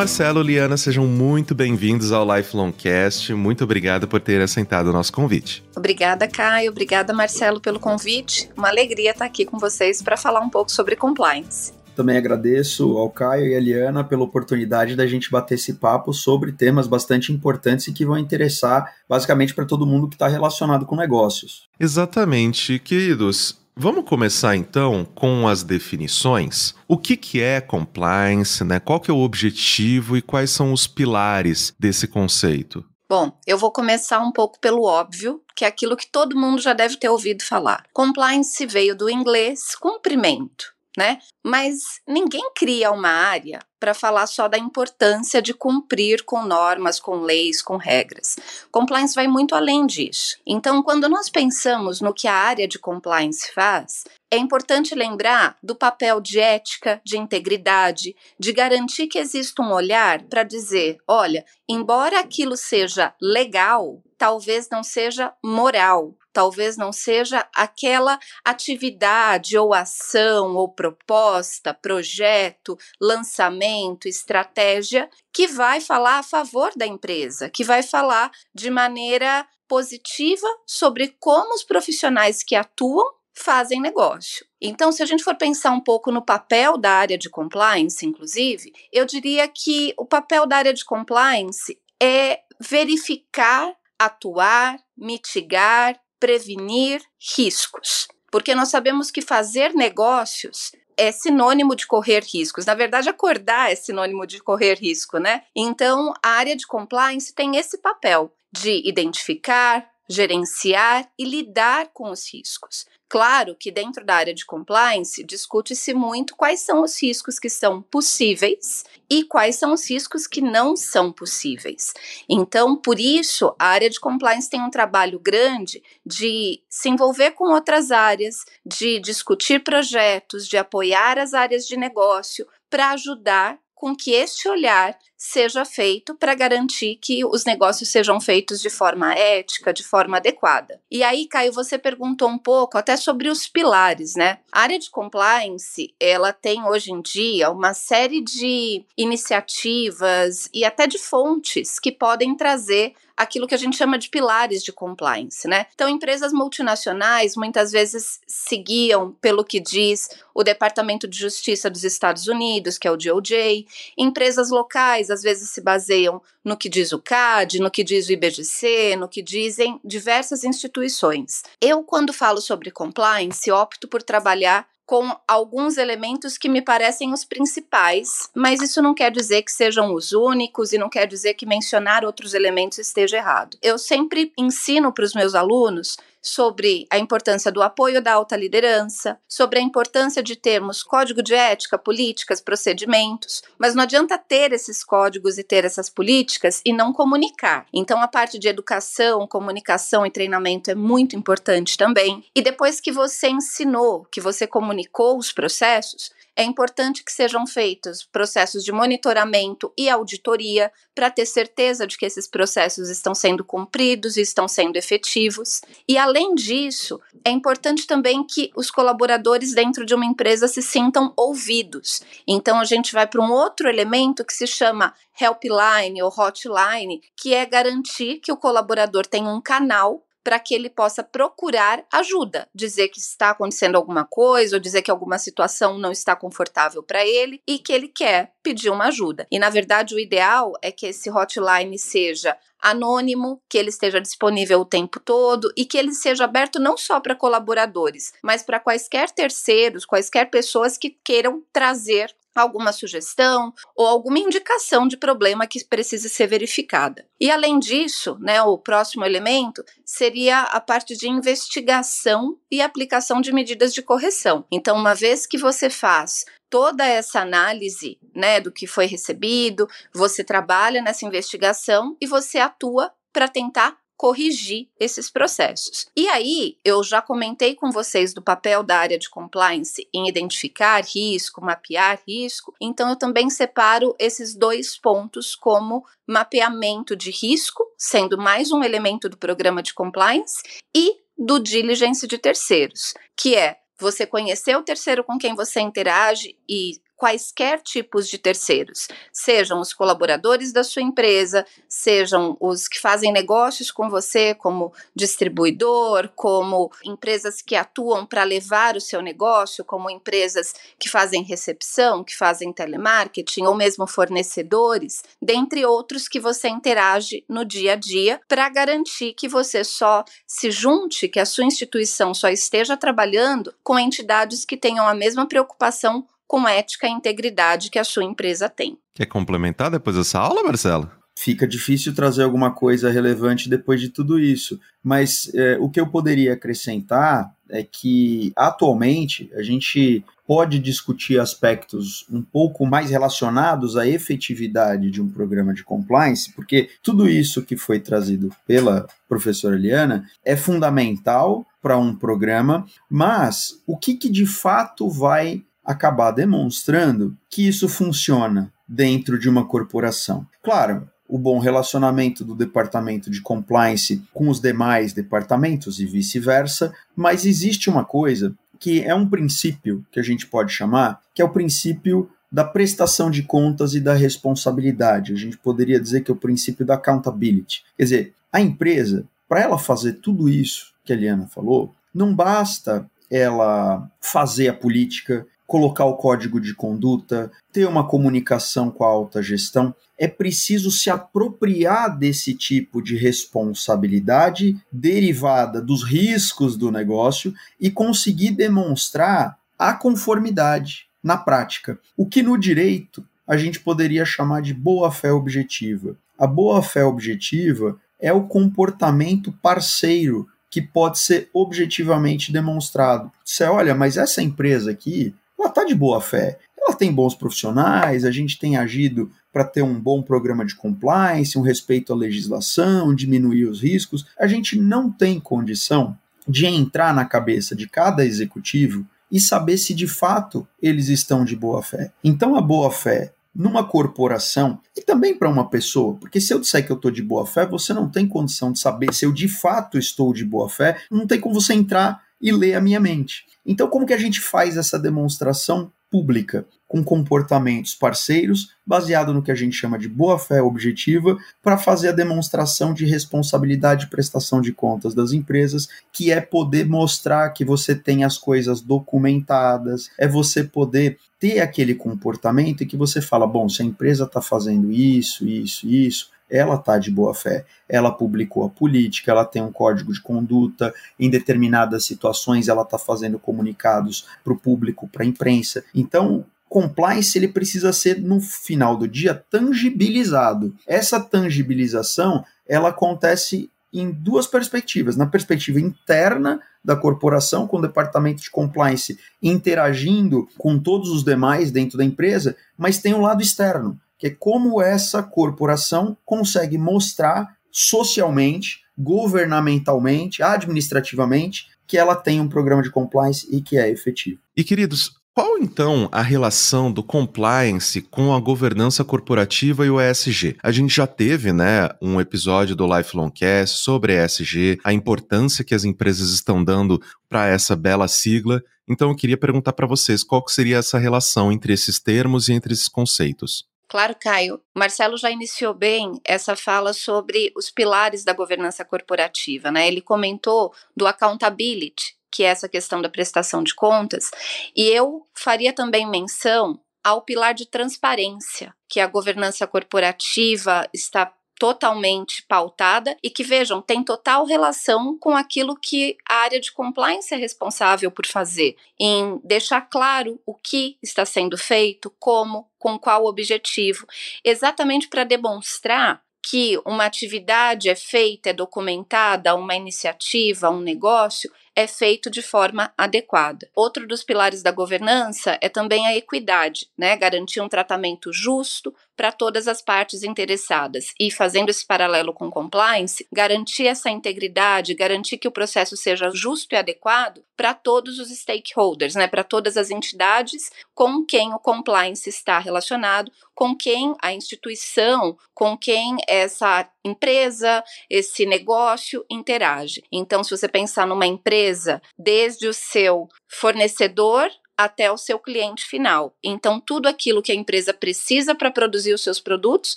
Marcelo, 0.00 0.40
Liana, 0.40 0.78
sejam 0.78 1.06
muito 1.06 1.54
bem-vindos 1.54 2.10
ao 2.10 2.24
Lifelong 2.24 2.72
Cast. 2.72 3.34
Muito 3.34 3.64
obrigado 3.64 4.08
por 4.08 4.18
ter 4.18 4.40
aceitado 4.40 4.86
o 4.86 4.92
nosso 4.94 5.12
convite. 5.12 5.62
Obrigada, 5.76 6.26
Caio. 6.26 6.70
Obrigada, 6.70 7.12
Marcelo, 7.12 7.60
pelo 7.60 7.78
convite. 7.78 8.48
Uma 8.56 8.70
alegria 8.70 9.10
estar 9.10 9.26
aqui 9.26 9.44
com 9.44 9.58
vocês 9.58 10.00
para 10.00 10.16
falar 10.16 10.40
um 10.40 10.48
pouco 10.48 10.72
sobre 10.72 10.96
compliance. 10.96 11.74
Também 11.94 12.16
agradeço 12.16 12.96
ao 12.96 13.10
Caio 13.10 13.48
e 13.48 13.54
a 13.54 13.60
Liana 13.60 14.02
pela 14.02 14.24
oportunidade 14.24 14.96
da 14.96 15.06
gente 15.06 15.30
bater 15.30 15.56
esse 15.56 15.74
papo 15.74 16.14
sobre 16.14 16.50
temas 16.52 16.86
bastante 16.86 17.30
importantes 17.30 17.86
e 17.88 17.92
que 17.92 18.06
vão 18.06 18.16
interessar 18.16 18.90
basicamente 19.06 19.54
para 19.54 19.66
todo 19.66 19.86
mundo 19.86 20.08
que 20.08 20.14
está 20.14 20.28
relacionado 20.28 20.86
com 20.86 20.96
negócios. 20.96 21.68
Exatamente, 21.78 22.78
queridos. 22.78 23.59
Vamos 23.76 24.04
começar 24.04 24.56
então 24.56 25.04
com 25.14 25.48
as 25.48 25.62
definições. 25.62 26.74
O 26.86 26.98
que, 26.98 27.16
que 27.16 27.40
é 27.40 27.60
compliance, 27.60 28.62
né? 28.64 28.78
Qual 28.78 29.00
que 29.00 29.10
é 29.10 29.14
o 29.14 29.20
objetivo 29.20 30.16
e 30.16 30.22
quais 30.22 30.50
são 30.50 30.72
os 30.72 30.86
pilares 30.86 31.74
desse 31.78 32.06
conceito? 32.06 32.84
Bom, 33.08 33.32
eu 33.46 33.58
vou 33.58 33.72
começar 33.72 34.20
um 34.20 34.30
pouco 34.30 34.60
pelo 34.60 34.84
óbvio, 34.84 35.42
que 35.56 35.64
é 35.64 35.68
aquilo 35.68 35.96
que 35.96 36.10
todo 36.10 36.38
mundo 36.38 36.60
já 36.60 36.72
deve 36.72 36.96
ter 36.96 37.08
ouvido 37.08 37.42
falar. 37.42 37.84
Compliance 37.92 38.64
veio 38.66 38.94
do 38.94 39.10
inglês 39.10 39.74
cumprimento 39.74 40.79
né? 40.96 41.18
Mas 41.44 42.00
ninguém 42.06 42.50
cria 42.54 42.90
uma 42.90 43.08
área 43.08 43.60
para 43.78 43.94
falar 43.94 44.26
só 44.26 44.46
da 44.46 44.58
importância 44.58 45.40
de 45.40 45.54
cumprir 45.54 46.22
com 46.24 46.42
normas, 46.42 47.00
com 47.00 47.16
leis, 47.16 47.62
com 47.62 47.76
regras. 47.76 48.36
Compliance 48.70 49.14
vai 49.14 49.26
muito 49.26 49.54
além 49.54 49.86
disso. 49.86 50.36
Então, 50.46 50.82
quando 50.82 51.08
nós 51.08 51.30
pensamos 51.30 52.00
no 52.00 52.12
que 52.12 52.28
a 52.28 52.34
área 52.34 52.68
de 52.68 52.78
compliance 52.78 53.50
faz, 53.54 54.04
é 54.30 54.36
importante 54.36 54.94
lembrar 54.94 55.56
do 55.62 55.74
papel 55.74 56.20
de 56.20 56.38
ética, 56.38 57.00
de 57.04 57.16
integridade, 57.16 58.14
de 58.38 58.52
garantir 58.52 59.06
que 59.06 59.18
exista 59.18 59.62
um 59.62 59.72
olhar 59.72 60.22
para 60.24 60.42
dizer: 60.42 60.98
olha, 61.08 61.44
embora 61.68 62.20
aquilo 62.20 62.56
seja 62.56 63.14
legal, 63.20 64.02
talvez 64.18 64.68
não 64.70 64.82
seja 64.82 65.32
moral, 65.42 66.14
talvez 66.32 66.76
não 66.76 66.92
seja 66.92 67.46
aquela 67.54 68.18
atividade 68.44 69.56
ou 69.56 69.74
ação 69.74 70.54
ou 70.56 70.68
proposta, 70.68 71.74
projeto, 71.74 72.78
lançamento, 73.00 74.08
estratégia 74.08 75.08
que 75.32 75.46
vai 75.46 75.80
falar 75.80 76.18
a 76.18 76.22
favor 76.22 76.72
da 76.76 76.86
empresa, 76.86 77.50
que 77.50 77.64
vai 77.64 77.82
falar 77.82 78.30
de 78.54 78.70
maneira 78.70 79.46
positiva 79.68 80.46
sobre 80.66 81.14
como 81.20 81.54
os 81.54 81.62
profissionais 81.62 82.42
que 82.42 82.56
atuam 82.56 83.20
fazem 83.32 83.80
negócio. 83.80 84.44
Então, 84.60 84.92
se 84.92 85.02
a 85.02 85.06
gente 85.06 85.24
for 85.24 85.36
pensar 85.36 85.70
um 85.70 85.80
pouco 85.80 86.12
no 86.12 86.24
papel 86.24 86.76
da 86.76 86.90
área 86.90 87.16
de 87.16 87.30
compliance, 87.30 88.04
inclusive, 88.04 88.72
eu 88.92 89.06
diria 89.06 89.48
que 89.48 89.94
o 89.96 90.04
papel 90.04 90.46
da 90.46 90.56
área 90.56 90.74
de 90.74 90.84
compliance 90.84 91.80
é 92.02 92.40
verificar, 92.60 93.74
atuar, 93.98 94.78
mitigar, 94.96 95.98
prevenir 96.20 97.02
riscos. 97.36 98.06
Porque 98.30 98.54
nós 98.54 98.68
sabemos 98.68 99.10
que 99.10 99.22
fazer 99.22 99.74
negócios 99.74 100.70
é 100.96 101.10
sinônimo 101.10 101.74
de 101.74 101.86
correr 101.86 102.22
riscos. 102.22 102.66
Na 102.66 102.74
verdade, 102.74 103.08
acordar 103.08 103.72
é 103.72 103.74
sinônimo 103.74 104.26
de 104.26 104.38
correr 104.38 104.78
risco, 104.78 105.18
né? 105.18 105.42
Então, 105.56 106.12
a 106.22 106.28
área 106.28 106.54
de 106.54 106.66
compliance 106.66 107.34
tem 107.34 107.56
esse 107.56 107.78
papel 107.78 108.32
de 108.52 108.86
identificar, 108.86 109.88
gerenciar 110.08 111.10
e 111.18 111.24
lidar 111.24 111.88
com 111.94 112.10
os 112.10 112.32
riscos. 112.32 112.86
Claro 113.10 113.56
que 113.58 113.72
dentro 113.72 114.04
da 114.06 114.14
área 114.14 114.32
de 114.32 114.46
compliance 114.46 115.24
discute-se 115.24 115.92
muito 115.92 116.36
quais 116.36 116.60
são 116.60 116.80
os 116.80 117.02
riscos 117.02 117.40
que 117.40 117.50
são 117.50 117.82
possíveis 117.82 118.84
e 119.10 119.24
quais 119.24 119.56
são 119.56 119.72
os 119.72 119.90
riscos 119.90 120.28
que 120.28 120.40
não 120.40 120.76
são 120.76 121.10
possíveis. 121.10 121.92
Então, 122.28 122.76
por 122.76 123.00
isso, 123.00 123.52
a 123.58 123.66
área 123.66 123.90
de 123.90 123.98
compliance 123.98 124.48
tem 124.48 124.62
um 124.62 124.70
trabalho 124.70 125.18
grande 125.18 125.82
de 126.06 126.62
se 126.68 126.88
envolver 126.88 127.32
com 127.32 127.52
outras 127.52 127.90
áreas, 127.90 128.44
de 128.64 129.00
discutir 129.00 129.64
projetos, 129.64 130.46
de 130.46 130.56
apoiar 130.56 131.18
as 131.18 131.34
áreas 131.34 131.66
de 131.66 131.76
negócio 131.76 132.46
para 132.70 132.90
ajudar 132.92 133.58
com 133.80 133.96
que 133.96 134.12
este 134.12 134.46
olhar 134.46 134.94
seja 135.16 135.64
feito 135.64 136.14
para 136.14 136.34
garantir 136.34 136.98
que 137.00 137.24
os 137.24 137.46
negócios 137.46 137.90
sejam 137.90 138.20
feitos 138.20 138.60
de 138.60 138.68
forma 138.68 139.14
ética, 139.14 139.72
de 139.72 139.82
forma 139.82 140.18
adequada. 140.18 140.80
E 140.90 141.02
aí, 141.02 141.26
Caio, 141.26 141.50
você 141.50 141.78
perguntou 141.78 142.28
um 142.28 142.36
pouco 142.36 142.76
até 142.76 142.94
sobre 142.94 143.30
os 143.30 143.48
pilares, 143.48 144.14
né? 144.16 144.38
A 144.52 144.60
área 144.60 144.78
de 144.78 144.90
compliance, 144.90 145.94
ela 145.98 146.30
tem 146.30 146.62
hoje 146.64 146.92
em 146.92 147.00
dia 147.00 147.50
uma 147.50 147.72
série 147.72 148.22
de 148.22 148.84
iniciativas 148.96 150.48
e 150.52 150.62
até 150.62 150.86
de 150.86 150.98
fontes 150.98 151.78
que 151.78 151.90
podem 151.90 152.36
trazer 152.36 152.94
aquilo 153.20 153.46
que 153.46 153.54
a 153.54 153.58
gente 153.58 153.76
chama 153.76 153.98
de 153.98 154.08
pilares 154.08 154.64
de 154.64 154.72
compliance, 154.72 155.46
né? 155.46 155.66
Então, 155.74 155.90
empresas 155.90 156.32
multinacionais 156.32 157.36
muitas 157.36 157.70
vezes 157.70 158.18
seguiam 158.26 159.12
pelo 159.20 159.44
que 159.44 159.60
diz 159.60 160.08
o 160.34 160.42
Departamento 160.42 161.06
de 161.06 161.18
Justiça 161.18 161.68
dos 161.68 161.84
Estados 161.84 162.26
Unidos, 162.28 162.78
que 162.78 162.88
é 162.88 162.90
o 162.90 162.96
DOJ. 162.96 163.66
Empresas 163.98 164.48
locais 164.48 165.10
às 165.10 165.22
vezes 165.22 165.50
se 165.50 165.60
baseiam 165.60 166.22
no 166.42 166.56
que 166.56 166.70
diz 166.70 166.92
o 166.92 166.98
CAD, 166.98 167.60
no 167.60 167.70
que 167.70 167.84
diz 167.84 168.08
o 168.08 168.12
IBGC, 168.12 168.96
no 168.96 169.06
que 169.06 169.20
dizem 169.20 169.78
diversas 169.84 170.42
instituições. 170.42 171.42
Eu, 171.60 171.82
quando 171.82 172.14
falo 172.14 172.40
sobre 172.40 172.70
compliance, 172.70 173.52
opto 173.52 173.86
por 173.86 174.02
trabalhar 174.02 174.66
com 174.90 175.16
alguns 175.28 175.76
elementos 175.76 176.36
que 176.36 176.48
me 176.48 176.60
parecem 176.60 177.12
os 177.12 177.24
principais, 177.24 178.28
mas 178.34 178.60
isso 178.60 178.82
não 178.82 178.92
quer 178.92 179.12
dizer 179.12 179.42
que 179.42 179.52
sejam 179.52 179.94
os 179.94 180.10
únicos 180.10 180.72
e 180.72 180.78
não 180.78 180.88
quer 180.88 181.06
dizer 181.06 181.34
que 181.34 181.46
mencionar 181.46 182.04
outros 182.04 182.34
elementos 182.34 182.76
esteja 182.78 183.18
errado. 183.18 183.56
Eu 183.62 183.78
sempre 183.78 184.32
ensino 184.36 184.92
para 184.92 185.04
os 185.04 185.14
meus 185.14 185.36
alunos 185.36 185.96
sobre 186.22 186.86
a 186.90 186.98
importância 186.98 187.50
do 187.50 187.62
apoio 187.62 188.02
da 188.02 188.12
alta 188.12 188.36
liderança, 188.36 189.18
sobre 189.28 189.58
a 189.58 189.62
importância 189.62 190.22
de 190.22 190.36
termos 190.36 190.82
código 190.82 191.22
de 191.22 191.34
ética, 191.34 191.78
políticas, 191.78 192.40
procedimentos, 192.40 193.42
mas 193.58 193.74
não 193.74 193.82
adianta 193.82 194.18
ter 194.18 194.52
esses 194.52 194.84
códigos 194.84 195.38
e 195.38 195.42
ter 195.42 195.64
essas 195.64 195.88
políticas 195.88 196.60
e 196.64 196.72
não 196.72 196.92
comunicar. 196.92 197.66
Então 197.72 198.00
a 198.02 198.08
parte 198.08 198.38
de 198.38 198.48
educação, 198.48 199.26
comunicação 199.26 200.04
e 200.04 200.10
treinamento 200.10 200.70
é 200.70 200.74
muito 200.74 201.16
importante 201.16 201.76
também. 201.76 202.24
E 202.34 202.42
depois 202.42 202.80
que 202.80 202.92
você 202.92 203.28
ensinou, 203.28 204.06
que 204.12 204.20
você 204.20 204.46
comunicou 204.46 205.16
os 205.16 205.32
processos, 205.32 206.10
é 206.36 206.42
importante 206.42 207.04
que 207.04 207.12
sejam 207.12 207.46
feitos 207.46 208.02
processos 208.02 208.64
de 208.64 208.72
monitoramento 208.72 209.72
e 209.76 209.90
auditoria 209.90 210.72
para 210.94 211.10
ter 211.10 211.26
certeza 211.26 211.86
de 211.86 211.98
que 211.98 212.06
esses 212.06 212.26
processos 212.26 212.88
estão 212.88 213.14
sendo 213.14 213.44
cumpridos 213.44 214.16
e 214.16 214.22
estão 214.22 214.48
sendo 214.48 214.76
efetivos. 214.76 215.60
E 215.86 215.98
além 216.10 216.34
disso, 216.34 217.00
é 217.24 217.30
importante 217.30 217.86
também 217.86 218.24
que 218.24 218.50
os 218.54 218.70
colaboradores 218.70 219.54
dentro 219.54 219.86
de 219.86 219.94
uma 219.94 220.04
empresa 220.04 220.46
se 220.46 220.60
sintam 220.60 221.12
ouvidos. 221.16 222.02
Então 222.26 222.60
a 222.60 222.64
gente 222.64 222.92
vai 222.92 223.06
para 223.06 223.22
um 223.22 223.32
outro 223.32 223.68
elemento 223.68 224.24
que 224.24 224.32
se 224.32 224.46
chama 224.46 224.92
helpline 225.18 226.02
ou 226.02 226.12
hotline, 226.14 227.00
que 227.16 227.32
é 227.32 227.46
garantir 227.46 228.20
que 228.20 228.32
o 228.32 228.36
colaborador 228.36 229.06
tem 229.06 229.26
um 229.26 229.40
canal 229.40 230.04
para 230.22 230.38
que 230.38 230.54
ele 230.54 230.68
possa 230.68 231.02
procurar 231.02 231.84
ajuda, 231.92 232.48
dizer 232.54 232.88
que 232.88 232.98
está 232.98 233.30
acontecendo 233.30 233.76
alguma 233.76 234.04
coisa 234.04 234.56
ou 234.56 234.60
dizer 234.60 234.82
que 234.82 234.90
alguma 234.90 235.18
situação 235.18 235.78
não 235.78 235.92
está 235.92 236.14
confortável 236.14 236.82
para 236.82 237.04
ele 237.04 237.42
e 237.46 237.58
que 237.58 237.72
ele 237.72 237.88
quer 237.88 238.32
pedir 238.42 238.70
uma 238.70 238.86
ajuda. 238.86 239.26
E 239.30 239.38
na 239.38 239.50
verdade 239.50 239.94
o 239.94 239.98
ideal 239.98 240.52
é 240.62 240.70
que 240.70 240.86
esse 240.86 241.10
hotline 241.10 241.78
seja 241.78 242.36
anônimo, 242.60 243.42
que 243.48 243.56
ele 243.56 243.70
esteja 243.70 244.00
disponível 244.00 244.60
o 244.60 244.64
tempo 244.66 245.00
todo 245.00 245.50
e 245.56 245.64
que 245.64 245.78
ele 245.78 245.92
seja 245.92 246.24
aberto 246.24 246.60
não 246.60 246.76
só 246.76 247.00
para 247.00 247.14
colaboradores, 247.14 248.12
mas 248.22 248.42
para 248.42 248.60
quaisquer 248.60 249.10
terceiros, 249.10 249.86
quaisquer 249.86 250.28
pessoas 250.30 250.76
que 250.76 250.90
queiram 251.02 251.42
trazer 251.52 252.14
alguma 252.34 252.72
sugestão 252.72 253.52
ou 253.76 253.86
alguma 253.86 254.18
indicação 254.18 254.86
de 254.86 254.96
problema 254.96 255.46
que 255.46 255.64
precise 255.64 256.08
ser 256.08 256.26
verificada. 256.26 257.06
E 257.20 257.30
além 257.30 257.58
disso, 257.58 258.16
né, 258.20 258.42
o 258.42 258.58
próximo 258.58 259.04
elemento 259.04 259.64
seria 259.84 260.42
a 260.42 260.60
parte 260.60 260.96
de 260.96 261.08
investigação 261.08 262.38
e 262.50 262.60
aplicação 262.60 263.20
de 263.20 263.32
medidas 263.32 263.74
de 263.74 263.82
correção. 263.82 264.44
Então, 264.50 264.76
uma 264.76 264.94
vez 264.94 265.26
que 265.26 265.38
você 265.38 265.68
faz 265.68 266.24
toda 266.48 266.84
essa 266.84 267.20
análise, 267.20 267.98
né, 268.14 268.40
do 268.40 268.50
que 268.50 268.66
foi 268.66 268.86
recebido, 268.86 269.68
você 269.94 270.24
trabalha 270.24 270.82
nessa 270.82 271.06
investigação 271.06 271.96
e 272.00 272.06
você 272.06 272.38
atua 272.38 272.92
para 273.12 273.28
tentar 273.28 273.79
corrigir 274.00 274.66
esses 274.80 275.10
processos. 275.10 275.86
E 275.94 276.08
aí, 276.08 276.56
eu 276.64 276.82
já 276.82 277.02
comentei 277.02 277.54
com 277.54 277.70
vocês 277.70 278.14
do 278.14 278.22
papel 278.22 278.62
da 278.62 278.78
área 278.78 278.98
de 278.98 279.10
compliance 279.10 279.86
em 279.92 280.08
identificar 280.08 280.82
risco, 280.82 281.44
mapear 281.44 282.00
risco, 282.08 282.54
então 282.58 282.88
eu 282.88 282.96
também 282.96 283.28
separo 283.28 283.94
esses 283.98 284.34
dois 284.34 284.78
pontos 284.78 285.34
como 285.34 285.84
mapeamento 286.08 286.96
de 286.96 287.10
risco, 287.10 287.62
sendo 287.76 288.16
mais 288.16 288.50
um 288.50 288.64
elemento 288.64 289.06
do 289.06 289.18
programa 289.18 289.62
de 289.62 289.74
compliance, 289.74 290.42
e 290.74 290.96
do 291.18 291.38
diligence 291.38 292.06
de 292.06 292.16
terceiros, 292.16 292.94
que 293.14 293.36
é 293.36 293.58
você 293.78 294.06
conhecer 294.06 294.56
o 294.56 294.62
terceiro 294.62 295.04
com 295.04 295.18
quem 295.18 295.34
você 295.34 295.60
interage 295.60 296.38
e 296.48 296.80
quaisquer 297.00 297.62
tipos 297.62 298.06
de 298.06 298.18
terceiros, 298.18 298.86
sejam 299.10 299.58
os 299.58 299.72
colaboradores 299.72 300.52
da 300.52 300.62
sua 300.62 300.82
empresa, 300.82 301.46
sejam 301.66 302.36
os 302.38 302.68
que 302.68 302.78
fazem 302.78 303.10
negócios 303.10 303.70
com 303.70 303.88
você, 303.88 304.34
como 304.34 304.70
distribuidor, 304.94 306.10
como 306.14 306.70
empresas 306.84 307.40
que 307.40 307.56
atuam 307.56 308.04
para 308.04 308.22
levar 308.22 308.76
o 308.76 308.82
seu 308.82 309.00
negócio, 309.00 309.64
como 309.64 309.88
empresas 309.88 310.52
que 310.78 310.90
fazem 310.90 311.22
recepção, 311.22 312.04
que 312.04 312.14
fazem 312.14 312.52
telemarketing, 312.52 313.46
ou 313.46 313.54
mesmo 313.54 313.86
fornecedores, 313.86 315.02
dentre 315.22 315.64
outros 315.64 316.06
que 316.06 316.20
você 316.20 316.48
interage 316.48 317.24
no 317.26 317.46
dia 317.46 317.72
a 317.72 317.76
dia, 317.76 318.20
para 318.28 318.46
garantir 318.50 319.14
que 319.14 319.26
você 319.26 319.64
só 319.64 320.04
se 320.26 320.50
junte, 320.50 321.08
que 321.08 321.18
a 321.18 321.24
sua 321.24 321.44
instituição 321.44 322.12
só 322.12 322.28
esteja 322.28 322.76
trabalhando 322.76 323.54
com 323.64 323.78
entidades 323.78 324.44
que 324.44 324.54
tenham 324.54 324.86
a 324.86 324.92
mesma 324.92 325.26
preocupação 325.26 326.06
com 326.30 326.46
ética 326.46 326.86
e 326.86 326.92
integridade 326.92 327.70
que 327.70 327.78
a 327.78 327.82
sua 327.82 328.04
empresa 328.04 328.48
tem. 328.48 328.78
Quer 328.94 329.06
complementar 329.06 329.68
depois 329.68 329.96
dessa 329.96 330.20
aula, 330.20 330.44
Marcelo? 330.44 330.88
Fica 331.18 331.44
difícil 331.44 331.92
trazer 331.92 332.22
alguma 332.22 332.52
coisa 332.52 332.88
relevante 332.88 333.50
depois 333.50 333.80
de 333.80 333.88
tudo 333.88 334.16
isso, 334.16 334.60
mas 334.80 335.28
é, 335.34 335.58
o 335.58 335.68
que 335.68 335.80
eu 335.80 335.88
poderia 335.88 336.34
acrescentar 336.34 337.28
é 337.48 337.64
que 337.64 338.32
atualmente 338.36 339.28
a 339.34 339.42
gente 339.42 340.04
pode 340.24 340.60
discutir 340.60 341.18
aspectos 341.18 342.06
um 342.08 342.22
pouco 342.22 342.64
mais 342.64 342.90
relacionados 342.90 343.76
à 343.76 343.84
efetividade 343.88 344.88
de 344.88 345.02
um 345.02 345.10
programa 345.10 345.52
de 345.52 345.64
compliance, 345.64 346.32
porque 346.32 346.70
tudo 346.80 347.08
isso 347.08 347.42
que 347.42 347.56
foi 347.56 347.80
trazido 347.80 348.30
pela 348.46 348.86
professora 349.08 349.56
Eliana 349.56 350.08
é 350.24 350.36
fundamental 350.36 351.44
para 351.60 351.76
um 351.76 351.94
programa, 351.94 352.64
mas 352.88 353.60
o 353.66 353.76
que, 353.76 353.94
que 353.94 354.08
de 354.08 354.24
fato 354.24 354.88
vai 354.88 355.42
acabar 355.64 356.10
demonstrando 356.10 357.16
que 357.28 357.46
isso 357.46 357.68
funciona 357.68 358.52
dentro 358.66 359.18
de 359.18 359.28
uma 359.28 359.46
corporação. 359.46 360.26
Claro, 360.42 360.88
o 361.08 361.18
bom 361.18 361.38
relacionamento 361.38 362.24
do 362.24 362.34
departamento 362.34 363.10
de 363.10 363.20
compliance 363.20 364.02
com 364.14 364.28
os 364.28 364.40
demais 364.40 364.92
departamentos 364.92 365.80
e 365.80 365.86
vice-versa, 365.86 366.72
mas 366.94 367.26
existe 367.26 367.68
uma 367.68 367.84
coisa 367.84 368.34
que 368.58 368.82
é 368.82 368.94
um 368.94 369.08
princípio 369.08 369.84
que 369.90 369.98
a 369.98 370.02
gente 370.02 370.26
pode 370.26 370.52
chamar, 370.52 371.00
que 371.14 371.20
é 371.20 371.24
o 371.24 371.32
princípio 371.32 372.08
da 372.30 372.44
prestação 372.44 373.10
de 373.10 373.22
contas 373.22 373.74
e 373.74 373.80
da 373.80 373.94
responsabilidade. 373.94 375.12
A 375.12 375.16
gente 375.16 375.36
poderia 375.36 375.80
dizer 375.80 376.02
que 376.02 376.10
é 376.10 376.14
o 376.14 376.16
princípio 376.16 376.64
da 376.64 376.74
accountability. 376.74 377.64
Quer 377.76 377.82
dizer, 377.82 378.14
a 378.32 378.40
empresa, 378.40 379.04
para 379.28 379.40
ela 379.40 379.58
fazer 379.58 379.94
tudo 379.94 380.28
isso 380.28 380.72
que 380.84 380.92
a 380.92 380.96
Eliana 380.96 381.26
falou, 381.26 381.74
não 381.92 382.14
basta 382.14 382.88
ela 383.10 383.90
fazer 384.00 384.48
a 384.48 384.54
política, 384.54 385.26
colocar 385.50 385.84
o 385.84 385.96
código 385.96 386.40
de 386.40 386.54
conduta, 386.54 387.28
ter 387.52 387.66
uma 387.66 387.84
comunicação 387.84 388.70
com 388.70 388.84
a 388.84 388.86
alta 388.86 389.20
gestão. 389.20 389.74
É 389.98 390.06
preciso 390.06 390.70
se 390.70 390.88
apropriar 390.88 391.98
desse 391.98 392.34
tipo 392.34 392.80
de 392.80 392.96
responsabilidade 392.96 394.56
derivada 394.70 395.60
dos 395.60 395.82
riscos 395.82 396.56
do 396.56 396.70
negócio 396.70 397.34
e 397.60 397.68
conseguir 397.68 398.30
demonstrar 398.30 399.40
a 399.58 399.72
conformidade 399.74 400.86
na 401.02 401.16
prática. 401.16 401.80
O 401.96 402.06
que 402.06 402.22
no 402.22 402.38
direito 402.38 403.04
a 403.26 403.36
gente 403.36 403.58
poderia 403.58 404.04
chamar 404.04 404.42
de 404.42 404.54
boa-fé 404.54 405.10
objetiva. 405.10 405.96
A 406.16 406.28
boa-fé 406.28 406.84
objetiva 406.84 407.76
é 407.98 408.12
o 408.12 408.22
comportamento 408.22 409.32
parceiro 409.42 410.28
que 410.48 410.62
pode 410.62 411.00
ser 411.00 411.28
objetivamente 411.34 412.32
demonstrado. 412.32 413.10
Você 413.24 413.42
olha, 413.42 413.74
mas 413.74 413.96
essa 413.96 414.22
empresa 414.22 414.70
aqui, 414.70 415.12
ela 415.40 415.48
está 415.48 415.64
de 415.64 415.74
boa 415.74 416.00
fé. 416.00 416.38
Ela 416.58 416.76
tem 416.76 416.92
bons 416.92 417.14
profissionais, 417.14 418.04
a 418.04 418.10
gente 418.10 418.38
tem 418.38 418.56
agido 418.56 419.10
para 419.32 419.44
ter 419.44 419.62
um 419.62 419.80
bom 419.80 420.02
programa 420.02 420.44
de 420.44 420.54
compliance, 420.54 421.38
um 421.38 421.42
respeito 421.42 421.92
à 421.92 421.96
legislação, 421.96 422.94
diminuir 422.94 423.46
os 423.46 423.62
riscos. 423.62 424.06
A 424.18 424.26
gente 424.26 424.58
não 424.60 424.90
tem 424.90 425.18
condição 425.18 425.96
de 426.28 426.46
entrar 426.46 426.94
na 426.94 427.04
cabeça 427.04 427.56
de 427.56 427.68
cada 427.68 428.04
executivo 428.04 428.86
e 429.10 429.18
saber 429.18 429.58
se 429.58 429.74
de 429.74 429.86
fato 429.86 430.46
eles 430.62 430.88
estão 430.88 431.24
de 431.24 431.34
boa 431.34 431.62
fé. 431.62 431.92
Então, 432.04 432.36
a 432.36 432.40
boa 432.40 432.70
fé 432.70 433.12
numa 433.34 433.64
corporação 433.64 434.58
e 434.76 434.82
também 434.82 435.16
para 435.16 435.28
uma 435.28 435.48
pessoa, 435.48 435.94
porque 435.94 436.20
se 436.20 436.34
eu 436.34 436.40
disser 436.40 436.66
que 436.66 436.72
eu 436.72 436.76
estou 436.76 436.90
de 436.90 437.02
boa 437.02 437.24
fé, 437.24 437.46
você 437.46 437.72
não 437.72 437.88
tem 437.88 438.06
condição 438.06 438.52
de 438.52 438.58
saber 438.58 438.92
se 438.92 439.04
eu 439.04 439.12
de 439.12 439.28
fato 439.28 439.78
estou 439.78 440.12
de 440.12 440.24
boa 440.24 440.48
fé, 440.48 440.78
não 440.90 441.06
tem 441.06 441.20
como 441.20 441.34
você 441.34 441.54
entrar 441.54 442.02
e 442.20 442.30
ler 442.30 442.54
a 442.54 442.60
minha 442.60 442.80
mente. 442.80 443.24
Então, 443.44 443.68
como 443.68 443.86
que 443.86 443.94
a 443.94 443.98
gente 443.98 444.20
faz 444.20 444.56
essa 444.56 444.78
demonstração 444.78 445.72
pública 445.90 446.46
com 446.68 446.84
comportamentos 446.84 447.74
parceiros, 447.74 448.54
baseado 448.64 449.12
no 449.12 449.22
que 449.22 449.32
a 449.32 449.34
gente 449.34 449.56
chama 449.56 449.76
de 449.76 449.88
boa-fé 449.88 450.40
objetiva, 450.40 451.18
para 451.42 451.58
fazer 451.58 451.88
a 451.88 451.92
demonstração 451.92 452.72
de 452.72 452.86
responsabilidade 452.86 453.86
e 453.86 453.90
prestação 453.90 454.40
de 454.40 454.52
contas 454.52 454.94
das 454.94 455.10
empresas, 455.10 455.68
que 455.92 456.12
é 456.12 456.20
poder 456.20 456.68
mostrar 456.68 457.28
que 457.30 457.44
você 457.44 457.74
tem 457.74 458.04
as 458.04 458.16
coisas 458.16 458.60
documentadas, 458.60 459.90
é 459.98 460.06
você 460.06 460.44
poder 460.44 460.96
ter 461.18 461.40
aquele 461.40 461.74
comportamento 461.74 462.62
e 462.62 462.66
que 462.66 462.76
você 462.76 463.02
fala, 463.02 463.26
bom, 463.26 463.48
se 463.48 463.62
a 463.62 463.64
empresa 463.64 464.04
está 464.04 464.22
fazendo 464.22 464.70
isso, 464.70 465.26
isso, 465.26 465.66
isso, 465.66 466.08
ela 466.30 466.54
está 466.54 466.78
de 466.78 466.90
boa 466.90 467.14
fé. 467.14 467.44
Ela 467.68 467.90
publicou 467.90 468.44
a 468.44 468.48
política, 468.48 469.10
ela 469.10 469.24
tem 469.24 469.42
um 469.42 469.52
código 469.52 469.92
de 469.92 470.00
conduta, 470.00 470.72
em 470.98 471.10
determinadas 471.10 471.84
situações 471.84 472.48
ela 472.48 472.62
está 472.62 472.78
fazendo 472.78 473.18
comunicados 473.18 474.06
para 474.22 474.32
o 474.32 474.38
público, 474.38 474.88
para 474.88 475.02
a 475.02 475.06
imprensa. 475.06 475.64
Então, 475.74 476.24
compliance 476.48 477.16
ele 477.16 477.28
precisa 477.28 477.72
ser 477.72 478.00
no 478.00 478.20
final 478.20 478.76
do 478.76 478.88
dia 478.88 479.14
tangibilizado. 479.14 480.54
Essa 480.66 481.00
tangibilização 481.00 482.24
ela 482.48 482.70
acontece 482.70 483.50
em 483.72 483.90
duas 483.90 484.26
perspectivas. 484.26 484.96
Na 484.96 485.06
perspectiva 485.06 485.60
interna 485.60 486.40
da 486.62 486.76
corporação, 486.76 487.46
com 487.46 487.58
o 487.58 487.62
departamento 487.62 488.22
de 488.22 488.30
compliance 488.30 488.98
interagindo 489.22 490.28
com 490.36 490.58
todos 490.58 490.90
os 490.90 491.04
demais 491.04 491.50
dentro 491.50 491.78
da 491.78 491.84
empresa, 491.84 492.36
mas 492.58 492.78
tem 492.78 492.92
o 492.92 492.98
um 492.98 493.02
lado 493.02 493.22
externo, 493.22 493.78
que 494.00 494.06
é 494.06 494.10
como 494.10 494.62
essa 494.62 495.02
corporação 495.02 495.96
consegue 496.04 496.56
mostrar 496.56 497.36
socialmente, 497.52 498.60
governamentalmente, 498.76 500.22
administrativamente, 500.22 501.48
que 501.66 501.76
ela 501.76 501.94
tem 501.94 502.20
um 502.20 502.28
programa 502.28 502.62
de 502.62 502.70
compliance 502.70 503.28
e 503.30 503.42
que 503.42 503.58
é 503.58 503.68
efetivo. 503.70 504.18
E 504.34 504.42
queridos, 504.42 504.90
qual 505.12 505.36
então 505.36 505.86
a 505.92 506.00
relação 506.00 506.72
do 506.72 506.82
compliance 506.82 507.82
com 507.82 508.14
a 508.14 508.18
governança 508.20 508.82
corporativa 508.82 509.66
e 509.66 509.70
o 509.70 509.78
ESG? 509.78 510.36
A 510.42 510.50
gente 510.50 510.74
já 510.74 510.86
teve, 510.86 511.30
né, 511.30 511.68
um 511.82 512.00
episódio 512.00 512.56
do 512.56 512.64
Lifelong 512.64 513.10
Cast 513.10 513.58
sobre 513.58 514.02
ESG, 514.02 514.58
a 514.64 514.72
importância 514.72 515.44
que 515.44 515.54
as 515.54 515.64
empresas 515.64 516.10
estão 516.10 516.42
dando 516.42 516.80
para 517.08 517.26
essa 517.26 517.54
bela 517.54 517.86
sigla. 517.86 518.42
Então 518.66 518.88
eu 518.88 518.96
queria 518.96 519.18
perguntar 519.18 519.52
para 519.52 519.66
vocês 519.66 520.02
qual 520.02 520.26
seria 520.26 520.56
essa 520.56 520.78
relação 520.78 521.30
entre 521.30 521.52
esses 521.52 521.78
termos 521.78 522.28
e 522.28 522.32
entre 522.32 522.54
esses 522.54 522.68
conceitos. 522.68 523.49
Claro, 523.70 523.94
Caio. 523.94 524.42
Marcelo 524.52 524.96
já 524.96 525.12
iniciou 525.12 525.54
bem 525.54 526.00
essa 526.04 526.34
fala 526.34 526.72
sobre 526.72 527.32
os 527.36 527.52
pilares 527.52 528.02
da 528.02 528.12
governança 528.12 528.64
corporativa, 528.64 529.52
né? 529.52 529.68
Ele 529.68 529.80
comentou 529.80 530.52
do 530.76 530.88
accountability, 530.88 531.94
que 532.10 532.24
é 532.24 532.26
essa 532.26 532.48
questão 532.48 532.82
da 532.82 532.88
prestação 532.88 533.44
de 533.44 533.54
contas, 533.54 534.10
e 534.56 534.64
eu 534.64 535.06
faria 535.14 535.52
também 535.52 535.88
menção 535.88 536.60
ao 536.82 537.02
pilar 537.02 537.32
de 537.32 537.46
transparência, 537.46 538.52
que 538.68 538.80
a 538.80 538.88
governança 538.88 539.46
corporativa 539.46 540.68
está 540.74 541.14
totalmente 541.40 542.22
pautada 542.28 542.94
e 543.02 543.08
que, 543.08 543.24
vejam, 543.24 543.62
tem 543.62 543.82
total 543.82 544.26
relação 544.26 544.98
com 544.98 545.16
aquilo 545.16 545.56
que 545.56 545.96
a 546.06 546.16
área 546.16 546.38
de 546.38 546.52
compliance 546.52 547.14
é 547.14 547.16
responsável 547.16 547.90
por 547.90 548.06
fazer, 548.06 548.56
em 548.78 549.18
deixar 549.24 549.62
claro 549.62 550.20
o 550.26 550.34
que 550.34 550.76
está 550.82 551.06
sendo 551.06 551.38
feito, 551.38 551.90
como, 551.98 552.46
com 552.58 552.78
qual 552.78 553.06
objetivo, 553.06 553.86
exatamente 554.22 554.86
para 554.86 555.02
demonstrar 555.02 556.02
que 556.22 556.60
uma 556.66 556.84
atividade 556.84 557.70
é 557.70 557.74
feita, 557.74 558.28
é 558.28 558.34
documentada, 558.34 559.34
uma 559.34 559.56
iniciativa, 559.56 560.50
um 560.50 560.60
negócio, 560.60 561.32
é 561.60 561.66
feito 561.66 562.08
de 562.10 562.22
forma 562.22 562.72
adequada. 562.76 563.46
Outro 563.54 563.86
dos 563.86 564.02
pilares 564.02 564.42
da 564.42 564.50
governança 564.50 565.38
é 565.42 565.48
também 565.48 565.86
a 565.86 565.94
equidade, 565.94 566.70
né? 566.76 566.96
Garantir 566.96 567.42
um 567.42 567.50
tratamento 567.50 568.10
justo 568.12 568.74
para 568.96 569.12
todas 569.12 569.46
as 569.46 569.60
partes 569.60 570.02
interessadas 570.02 570.92
e 570.98 571.10
fazendo 571.10 571.50
esse 571.50 571.66
paralelo 571.66 572.14
com 572.14 572.30
compliance, 572.30 573.06
garantir 573.12 573.66
essa 573.66 573.90
integridade, 573.90 574.74
garantir 574.74 575.18
que 575.18 575.28
o 575.28 575.32
processo 575.32 575.76
seja 575.76 576.10
justo 576.10 576.54
e 576.54 576.56
adequado 576.56 577.22
para 577.36 577.52
todos 577.54 577.98
os 577.98 578.08
stakeholders, 578.08 578.94
né? 578.94 579.06
Para 579.06 579.24
todas 579.24 579.58
as 579.58 579.70
entidades 579.70 580.50
com 580.74 581.04
quem 581.04 581.34
o 581.34 581.38
compliance 581.38 582.08
está 582.08 582.38
relacionado, 582.38 583.12
com 583.34 583.56
quem 583.56 583.94
a 584.02 584.12
instituição, 584.12 585.16
com 585.34 585.56
quem 585.56 585.96
essa 586.06 586.70
empresa, 586.84 587.64
esse 587.88 588.26
negócio 588.26 589.04
interage. 589.10 589.82
Então, 589.90 590.22
se 590.22 590.30
você 590.30 590.46
pensar 590.46 590.86
numa 590.86 591.06
empresa, 591.50 591.82
desde 591.98 592.46
o 592.46 592.54
seu 592.54 593.08
fornecedor 593.28 594.30
até 594.56 594.92
o 594.92 594.96
seu 594.96 595.18
cliente 595.18 595.64
final. 595.64 596.14
Então, 596.22 596.60
tudo 596.60 596.86
aquilo 596.86 597.22
que 597.22 597.32
a 597.32 597.34
empresa 597.34 597.72
precisa 597.72 598.34
para 598.34 598.50
produzir 598.50 598.92
os 598.92 599.02
seus 599.02 599.18
produtos, 599.18 599.76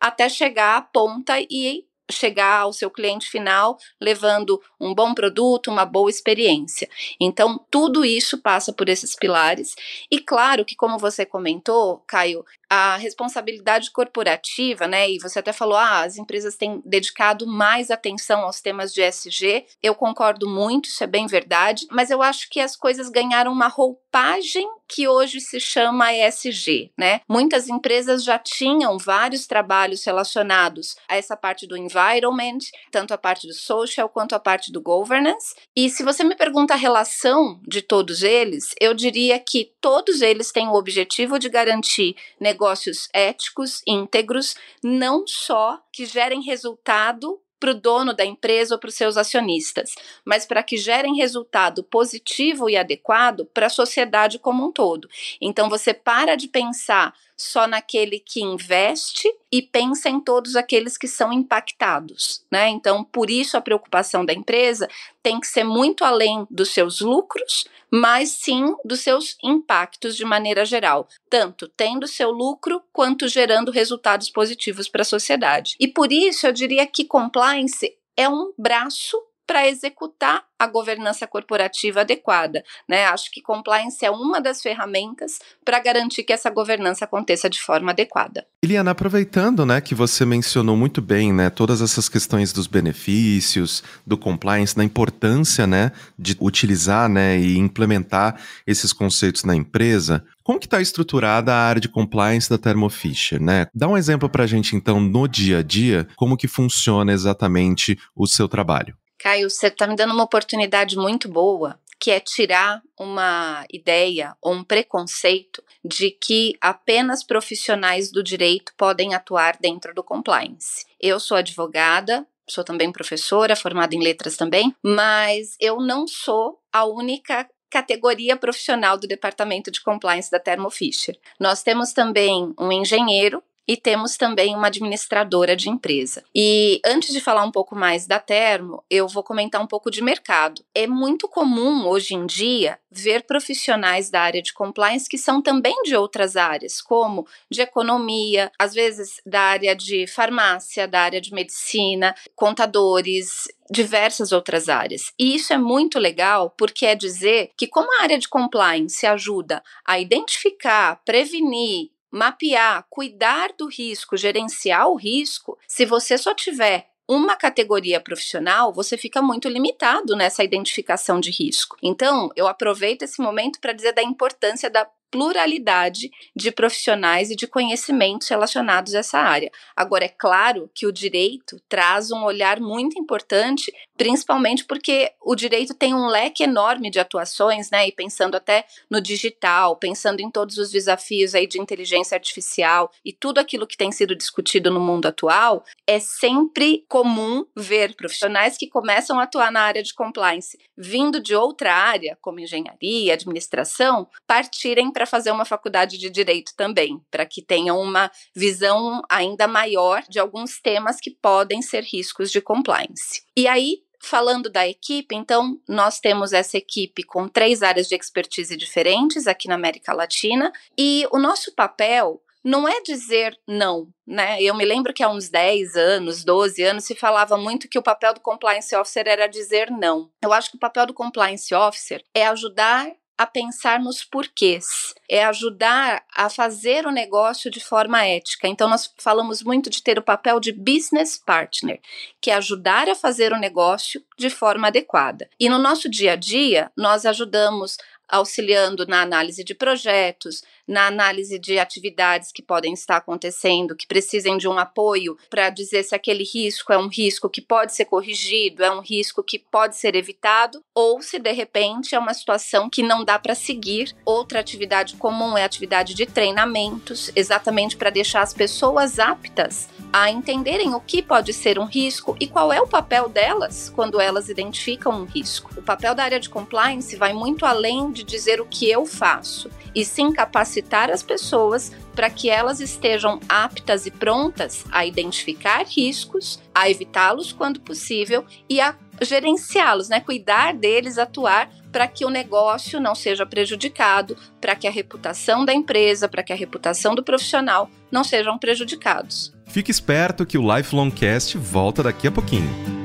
até 0.00 0.28
chegar 0.28 0.76
à 0.76 0.82
ponta 0.82 1.34
e 1.40 1.84
chegar 2.10 2.60
ao 2.60 2.72
seu 2.72 2.90
cliente 2.90 3.28
final 3.28 3.78
levando 4.00 4.60
um 4.80 4.94
bom 4.94 5.14
produto, 5.14 5.70
uma 5.70 5.84
boa 5.84 6.10
experiência. 6.10 6.88
Então, 7.20 7.58
tudo 7.70 8.04
isso 8.04 8.38
passa 8.38 8.72
por 8.72 8.88
esses 8.88 9.14
pilares. 9.14 9.74
E 10.10 10.18
claro 10.18 10.64
que, 10.64 10.76
como 10.76 10.98
você 10.98 11.24
comentou, 11.24 12.02
Caio, 12.06 12.44
a 12.68 12.96
responsabilidade 12.96 13.90
corporativa, 13.90 14.86
né? 14.86 15.08
E 15.10 15.18
você 15.18 15.38
até 15.38 15.52
falou, 15.52 15.76
ah, 15.76 16.02
as 16.02 16.16
empresas 16.16 16.56
têm 16.56 16.82
dedicado 16.84 17.46
mais 17.46 17.90
atenção 17.90 18.40
aos 18.40 18.60
temas 18.60 18.92
de 18.92 19.02
SG. 19.02 19.66
Eu 19.82 19.94
concordo 19.94 20.48
muito, 20.48 20.88
isso 20.88 21.04
é 21.04 21.06
bem 21.06 21.26
verdade, 21.26 21.86
mas 21.90 22.10
eu 22.10 22.22
acho 22.22 22.48
que 22.50 22.60
as 22.60 22.76
coisas 22.76 23.08
ganharam 23.08 23.52
uma 23.52 23.68
roupagem 23.68 24.68
que 24.88 25.08
hoje 25.08 25.40
se 25.40 25.58
chama 25.58 26.12
ESG, 26.12 26.92
né? 26.96 27.20
Muitas 27.28 27.68
empresas 27.68 28.24
já 28.24 28.38
tinham 28.38 28.98
vários 28.98 29.46
trabalhos 29.46 30.04
relacionados 30.04 30.96
a 31.08 31.16
essa 31.16 31.36
parte 31.36 31.66
do 31.66 31.76
environment, 31.76 32.58
tanto 32.90 33.14
a 33.14 33.18
parte 33.18 33.46
do 33.46 33.54
social 33.54 34.08
quanto 34.08 34.34
a 34.34 34.40
parte 34.40 34.72
do 34.72 34.80
governance. 34.80 35.54
E 35.76 35.88
se 35.88 36.02
você 36.02 36.22
me 36.24 36.34
pergunta 36.34 36.74
a 36.74 36.78
relação 36.78 37.60
de 37.66 37.82
todos 37.82 38.22
eles, 38.22 38.74
eu 38.80 38.94
diria 38.94 39.38
que 39.38 39.72
todos 39.80 40.20
eles 40.20 40.52
têm 40.52 40.68
o 40.68 40.74
objetivo 40.74 41.38
de 41.38 41.48
garantir 41.48 42.16
negócios 42.38 43.08
éticos, 43.12 43.82
íntegros, 43.86 44.54
não 44.82 45.24
só 45.26 45.78
que 45.92 46.06
gerem 46.06 46.42
resultado 46.42 47.40
para 47.64 47.70
o 47.70 47.74
dono 47.74 48.12
da 48.12 48.26
empresa 48.26 48.74
ou 48.74 48.78
para 48.78 48.88
os 48.88 48.94
seus 48.94 49.16
acionistas, 49.16 49.94
mas 50.22 50.44
para 50.44 50.62
que 50.62 50.76
gerem 50.76 51.16
resultado 51.16 51.82
positivo 51.82 52.68
e 52.68 52.76
adequado 52.76 53.46
para 53.54 53.68
a 53.68 53.70
sociedade 53.70 54.38
como 54.38 54.66
um 54.66 54.70
todo. 54.70 55.08
Então 55.40 55.70
você 55.70 55.94
para 55.94 56.36
de 56.36 56.46
pensar 56.46 57.14
só 57.36 57.66
naquele 57.66 58.18
que 58.18 58.40
investe 58.40 59.28
e 59.50 59.60
pensa 59.60 60.08
em 60.08 60.20
todos 60.20 60.56
aqueles 60.56 60.96
que 60.96 61.08
são 61.08 61.32
impactados, 61.32 62.44
né? 62.50 62.68
Então, 62.68 63.04
por 63.04 63.30
isso 63.30 63.56
a 63.56 63.60
preocupação 63.60 64.24
da 64.24 64.32
empresa 64.32 64.88
tem 65.22 65.40
que 65.40 65.46
ser 65.46 65.64
muito 65.64 66.04
além 66.04 66.46
dos 66.50 66.70
seus 66.70 67.00
lucros, 67.00 67.66
mas 67.90 68.30
sim 68.30 68.74
dos 68.84 69.00
seus 69.00 69.36
impactos 69.42 70.16
de 70.16 70.24
maneira 70.24 70.64
geral, 70.64 71.08
tanto 71.30 71.68
tendo 71.68 72.06
seu 72.06 72.30
lucro 72.30 72.82
quanto 72.92 73.28
gerando 73.28 73.70
resultados 73.70 74.30
positivos 74.30 74.88
para 74.88 75.02
a 75.02 75.04
sociedade. 75.04 75.76
E 75.78 75.88
por 75.88 76.12
isso 76.12 76.46
eu 76.46 76.52
diria 76.52 76.86
que 76.86 77.04
compliance 77.04 77.96
é 78.16 78.28
um 78.28 78.52
braço 78.58 79.16
para 79.46 79.68
executar 79.68 80.44
a 80.58 80.66
governança 80.66 81.26
corporativa 81.26 82.00
adequada. 82.00 82.64
Né? 82.88 83.04
Acho 83.06 83.30
que 83.30 83.42
compliance 83.42 84.04
é 84.04 84.10
uma 84.10 84.40
das 84.40 84.62
ferramentas 84.62 85.38
para 85.64 85.78
garantir 85.78 86.22
que 86.22 86.32
essa 86.32 86.50
governança 86.50 87.04
aconteça 87.04 87.50
de 87.50 87.60
forma 87.60 87.90
adequada. 87.90 88.46
Eliana, 88.62 88.92
aproveitando 88.92 89.66
né, 89.66 89.80
que 89.80 89.94
você 89.94 90.24
mencionou 90.24 90.76
muito 90.76 91.02
bem 91.02 91.32
né, 91.32 91.50
todas 91.50 91.82
essas 91.82 92.08
questões 92.08 92.52
dos 92.52 92.66
benefícios, 92.66 93.82
do 94.06 94.16
compliance, 94.16 94.74
da 94.74 94.84
importância 94.84 95.66
né, 95.66 95.92
de 96.18 96.36
utilizar 96.40 97.08
né, 97.08 97.38
e 97.38 97.58
implementar 97.58 98.40
esses 98.66 98.92
conceitos 98.92 99.44
na 99.44 99.54
empresa, 99.54 100.24
como 100.42 100.58
que 100.58 100.66
está 100.66 100.80
estruturada 100.80 101.52
a 101.52 101.68
área 101.68 101.80
de 101.80 101.88
compliance 101.88 102.48
da 102.48 102.58
Thermo 102.58 102.90
Fisher, 102.90 103.40
né? 103.40 103.66
Dá 103.74 103.88
um 103.88 103.96
exemplo 103.96 104.28
para 104.28 104.44
a 104.44 104.46
gente, 104.46 104.76
então, 104.76 105.00
no 105.00 105.26
dia 105.26 105.58
a 105.58 105.62
dia, 105.62 106.06
como 106.16 106.36
que 106.36 106.46
funciona 106.46 107.12
exatamente 107.12 107.98
o 108.14 108.26
seu 108.26 108.46
trabalho. 108.46 108.94
Caio, 109.24 109.48
você 109.48 109.68
está 109.68 109.86
me 109.86 109.96
dando 109.96 110.12
uma 110.12 110.24
oportunidade 110.24 110.98
muito 110.98 111.30
boa, 111.30 111.80
que 111.98 112.10
é 112.10 112.20
tirar 112.20 112.82
uma 113.00 113.64
ideia 113.72 114.36
ou 114.38 114.52
um 114.52 114.62
preconceito 114.62 115.64
de 115.82 116.10
que 116.10 116.52
apenas 116.60 117.24
profissionais 117.24 118.12
do 118.12 118.22
direito 118.22 118.74
podem 118.76 119.14
atuar 119.14 119.56
dentro 119.58 119.94
do 119.94 120.04
compliance. 120.04 120.84
Eu 121.00 121.18
sou 121.18 121.38
advogada, 121.38 122.26
sou 122.46 122.62
também 122.62 122.92
professora, 122.92 123.56
formada 123.56 123.94
em 123.94 124.02
letras 124.02 124.36
também, 124.36 124.76
mas 124.84 125.56
eu 125.58 125.80
não 125.80 126.06
sou 126.06 126.60
a 126.70 126.84
única 126.84 127.48
categoria 127.70 128.36
profissional 128.36 128.98
do 128.98 129.08
departamento 129.08 129.70
de 129.70 129.80
compliance 129.80 130.30
da 130.30 130.38
Thermo 130.38 130.68
Fisher. 130.68 131.18
Nós 131.40 131.62
temos 131.62 131.94
também 131.94 132.52
um 132.60 132.70
engenheiro 132.70 133.42
e 133.66 133.76
temos 133.76 134.16
também 134.16 134.54
uma 134.54 134.66
administradora 134.66 135.56
de 135.56 135.68
empresa. 135.68 136.22
E 136.34 136.80
antes 136.84 137.12
de 137.12 137.20
falar 137.20 137.44
um 137.44 137.50
pouco 137.50 137.74
mais 137.74 138.06
da 138.06 138.18
Termo, 138.18 138.84
eu 138.90 139.08
vou 139.08 139.22
comentar 139.22 139.60
um 139.60 139.66
pouco 139.66 139.90
de 139.90 140.02
mercado. 140.02 140.64
É 140.74 140.86
muito 140.86 141.28
comum 141.28 141.86
hoje 141.86 142.14
em 142.14 142.26
dia 142.26 142.78
ver 142.90 143.24
profissionais 143.24 144.10
da 144.10 144.20
área 144.20 144.42
de 144.42 144.52
compliance 144.52 145.08
que 145.08 145.18
são 145.18 145.42
também 145.42 145.74
de 145.82 145.96
outras 145.96 146.36
áreas, 146.36 146.80
como 146.80 147.26
de 147.50 147.60
economia, 147.60 148.52
às 148.58 148.72
vezes 148.72 149.20
da 149.26 149.40
área 149.40 149.74
de 149.74 150.06
farmácia, 150.06 150.86
da 150.86 151.00
área 151.00 151.20
de 151.20 151.32
medicina, 151.32 152.14
contadores, 152.36 153.48
diversas 153.70 154.32
outras 154.32 154.68
áreas. 154.68 155.12
E 155.18 155.34
isso 155.34 155.52
é 155.52 155.58
muito 155.58 155.98
legal 155.98 156.54
porque 156.56 156.86
é 156.86 156.94
dizer 156.94 157.50
que 157.56 157.66
como 157.66 157.88
a 157.98 158.02
área 158.02 158.18
de 158.18 158.28
compliance 158.28 159.06
ajuda 159.06 159.62
a 159.84 159.98
identificar, 159.98 161.00
prevenir 161.04 161.93
mapear, 162.14 162.86
cuidar 162.88 163.52
do 163.58 163.66
risco, 163.66 164.16
gerenciar 164.16 164.88
o 164.88 164.94
risco, 164.94 165.58
se 165.66 165.84
você 165.84 166.16
só 166.16 166.32
tiver 166.32 166.86
uma 167.08 167.36
categoria 167.36 168.00
profissional, 168.00 168.72
você 168.72 168.96
fica 168.96 169.20
muito 169.20 169.48
limitado 169.48 170.16
nessa 170.16 170.44
identificação 170.44 171.20
de 171.20 171.30
risco. 171.30 171.76
Então, 171.82 172.30
eu 172.36 172.46
aproveito 172.46 173.02
esse 173.02 173.20
momento 173.20 173.60
para 173.60 173.72
dizer 173.72 173.92
da 173.92 174.02
importância 174.02 174.70
da 174.70 174.88
pluralidade 175.14 176.10
de 176.34 176.50
profissionais 176.50 177.30
e 177.30 177.36
de 177.36 177.46
conhecimentos 177.46 178.26
relacionados 178.26 178.96
a 178.96 178.98
essa 178.98 179.18
área. 179.18 179.48
Agora, 179.76 180.04
é 180.04 180.08
claro 180.08 180.68
que 180.74 180.88
o 180.88 180.92
direito 180.92 181.60
traz 181.68 182.10
um 182.10 182.24
olhar 182.24 182.58
muito 182.58 182.98
importante, 182.98 183.72
principalmente 183.96 184.64
porque 184.64 185.12
o 185.20 185.34
direito 185.34 185.74
tem 185.74 185.94
um 185.94 186.06
leque 186.06 186.42
enorme 186.42 186.90
de 186.90 186.98
atuações, 186.98 187.70
né? 187.70 187.88
E 187.88 187.92
pensando 187.92 188.36
até 188.36 188.64
no 188.90 189.00
digital, 189.00 189.76
pensando 189.76 190.20
em 190.20 190.30
todos 190.30 190.58
os 190.58 190.70
desafios 190.70 191.34
aí 191.34 191.46
de 191.46 191.60
inteligência 191.60 192.14
artificial 192.14 192.90
e 193.04 193.12
tudo 193.12 193.38
aquilo 193.38 193.66
que 193.66 193.76
tem 193.76 193.92
sido 193.92 194.14
discutido 194.14 194.70
no 194.70 194.80
mundo 194.80 195.06
atual, 195.06 195.64
é 195.86 195.98
sempre 196.00 196.84
comum 196.88 197.44
ver 197.56 197.94
profissionais 197.94 198.56
que 198.56 198.68
começam 198.68 199.18
a 199.18 199.24
atuar 199.24 199.50
na 199.52 199.62
área 199.62 199.82
de 199.82 199.94
compliance 199.94 200.58
vindo 200.76 201.20
de 201.20 201.34
outra 201.34 201.74
área, 201.74 202.18
como 202.20 202.40
engenharia, 202.40 203.14
administração, 203.14 204.08
partirem 204.26 204.92
para 204.92 205.06
fazer 205.06 205.30
uma 205.30 205.44
faculdade 205.44 205.98
de 205.98 206.10
direito 206.10 206.52
também, 206.56 207.00
para 207.10 207.26
que 207.26 207.42
tenham 207.42 207.80
uma 207.80 208.10
visão 208.34 209.02
ainda 209.08 209.46
maior 209.46 210.02
de 210.08 210.18
alguns 210.18 210.60
temas 210.60 210.98
que 211.00 211.10
podem 211.10 211.62
ser 211.62 211.82
riscos 211.84 212.30
de 212.30 212.40
compliance. 212.40 213.23
E 213.36 213.48
aí, 213.48 213.84
Falando 214.04 214.50
da 214.50 214.68
equipe, 214.68 215.14
então, 215.14 215.58
nós 215.66 215.98
temos 215.98 216.34
essa 216.34 216.58
equipe 216.58 217.02
com 217.02 217.26
três 217.26 217.62
áreas 217.62 217.88
de 217.88 217.94
expertise 217.94 218.54
diferentes 218.54 219.26
aqui 219.26 219.48
na 219.48 219.54
América 219.54 219.94
Latina, 219.94 220.52
e 220.76 221.08
o 221.10 221.18
nosso 221.18 221.54
papel 221.54 222.20
não 222.44 222.68
é 222.68 222.82
dizer 222.82 223.34
não, 223.48 223.88
né? 224.06 224.42
Eu 224.42 224.54
me 224.54 224.64
lembro 224.66 224.92
que 224.92 225.02
há 225.02 225.08
uns 225.08 225.30
10 225.30 225.74
anos, 225.74 226.22
12 226.22 226.62
anos, 226.62 226.84
se 226.84 226.94
falava 226.94 227.38
muito 227.38 227.66
que 227.66 227.78
o 227.78 227.82
papel 227.82 228.12
do 228.12 228.20
compliance 228.20 228.76
officer 228.76 229.08
era 229.08 229.26
dizer 229.26 229.70
não. 229.70 230.10
Eu 230.22 230.34
acho 230.34 230.50
que 230.50 230.56
o 230.56 230.60
papel 230.60 230.84
do 230.84 230.92
compliance 230.92 231.54
officer 231.54 232.04
é 232.14 232.26
ajudar 232.26 232.92
a 233.16 233.26
pensar 233.26 233.78
nos 233.80 234.04
porquês, 234.04 234.94
é 235.08 235.24
ajudar 235.24 236.04
a 236.14 236.28
fazer 236.28 236.86
o 236.86 236.90
negócio 236.90 237.50
de 237.50 237.60
forma 237.60 238.04
ética. 238.04 238.48
Então, 238.48 238.68
nós 238.68 238.92
falamos 238.98 239.42
muito 239.42 239.70
de 239.70 239.82
ter 239.82 239.98
o 239.98 240.02
papel 240.02 240.40
de 240.40 240.52
business 240.52 241.16
partner, 241.16 241.80
que 242.20 242.30
é 242.30 242.34
ajudar 242.34 242.88
a 242.88 242.94
fazer 242.94 243.32
o 243.32 243.38
negócio 243.38 244.02
de 244.18 244.28
forma 244.28 244.66
adequada. 244.66 245.28
E 245.38 245.48
no 245.48 245.58
nosso 245.58 245.88
dia 245.88 246.14
a 246.14 246.16
dia, 246.16 246.72
nós 246.76 247.06
ajudamos 247.06 247.76
auxiliando 248.08 248.86
na 248.86 249.02
análise 249.02 249.42
de 249.42 249.54
projetos, 249.54 250.42
na 250.66 250.86
análise 250.86 251.38
de 251.38 251.58
atividades 251.58 252.32
que 252.32 252.42
podem 252.42 252.72
estar 252.72 252.96
acontecendo, 252.96 253.76
que 253.76 253.86
precisem 253.86 254.36
de 254.36 254.48
um 254.48 254.58
apoio 254.58 255.16
para 255.28 255.50
dizer 255.50 255.82
se 255.82 255.94
aquele 255.94 256.24
risco 256.24 256.72
é 256.72 256.78
um 256.78 256.88
risco 256.88 257.28
que 257.28 257.40
pode 257.40 257.74
ser 257.74 257.84
corrigido, 257.84 258.64
é 258.64 258.70
um 258.70 258.80
risco 258.80 259.22
que 259.22 259.38
pode 259.38 259.76
ser 259.76 259.94
evitado, 259.94 260.62
ou 260.74 261.02
se 261.02 261.18
de 261.18 261.32
repente 261.32 261.94
é 261.94 261.98
uma 261.98 262.14
situação 262.14 262.70
que 262.70 262.82
não 262.82 263.04
dá 263.04 263.18
para 263.18 263.34
seguir. 263.34 263.94
Outra 264.04 264.40
atividade 264.40 264.96
comum 264.96 265.36
é 265.36 265.44
atividade 265.44 265.94
de 265.94 266.06
treinamentos, 266.06 267.10
exatamente 267.14 267.76
para 267.76 267.90
deixar 267.90 268.22
as 268.22 268.32
pessoas 268.32 268.98
aptas 268.98 269.68
a 269.92 270.10
entenderem 270.10 270.74
o 270.74 270.80
que 270.80 271.02
pode 271.02 271.32
ser 271.32 271.58
um 271.58 271.66
risco 271.66 272.16
e 272.18 272.26
qual 272.26 272.52
é 272.52 272.60
o 272.60 272.66
papel 272.66 273.08
delas 273.08 273.70
quando 273.70 274.00
elas 274.00 274.28
identificam 274.28 275.02
um 275.02 275.04
risco. 275.04 275.50
O 275.56 275.62
papel 275.62 275.94
da 275.94 276.02
área 276.02 276.18
de 276.18 276.28
compliance 276.28 276.96
vai 276.96 277.12
muito 277.12 277.46
além 277.46 277.92
de 277.92 278.02
dizer 278.02 278.40
o 278.40 278.46
que 278.46 278.68
eu 278.68 278.86
faço, 278.86 279.48
e 279.74 279.84
sim 279.84 280.12
capacitar 280.12 280.53
as 280.62 281.02
pessoas 281.02 281.72
para 281.94 282.10
que 282.10 282.28
elas 282.28 282.60
estejam 282.60 283.20
aptas 283.28 283.86
e 283.86 283.90
prontas 283.90 284.64
a 284.70 284.84
identificar 284.84 285.64
riscos, 285.64 286.40
a 286.54 286.68
evitá-los 286.68 287.32
quando 287.32 287.60
possível 287.60 288.24
e 288.48 288.60
a 288.60 288.74
gerenciá-los, 289.00 289.88
né? 289.88 290.00
Cuidar 290.00 290.54
deles, 290.54 290.98
atuar 290.98 291.50
para 291.72 291.88
que 291.88 292.04
o 292.04 292.10
negócio 292.10 292.80
não 292.80 292.94
seja 292.94 293.26
prejudicado, 293.26 294.16
para 294.40 294.54
que 294.54 294.68
a 294.68 294.70
reputação 294.70 295.44
da 295.44 295.52
empresa, 295.52 296.08
para 296.08 296.22
que 296.22 296.32
a 296.32 296.36
reputação 296.36 296.94
do 296.94 297.02
profissional 297.02 297.68
não 297.90 298.04
sejam 298.04 298.38
prejudicados. 298.38 299.32
Fique 299.46 299.70
esperto 299.70 300.24
que 300.24 300.38
o 300.38 300.56
Lifelong 300.56 300.90
Cast 300.90 301.36
volta 301.36 301.82
daqui 301.82 302.06
a 302.06 302.12
pouquinho. 302.12 302.83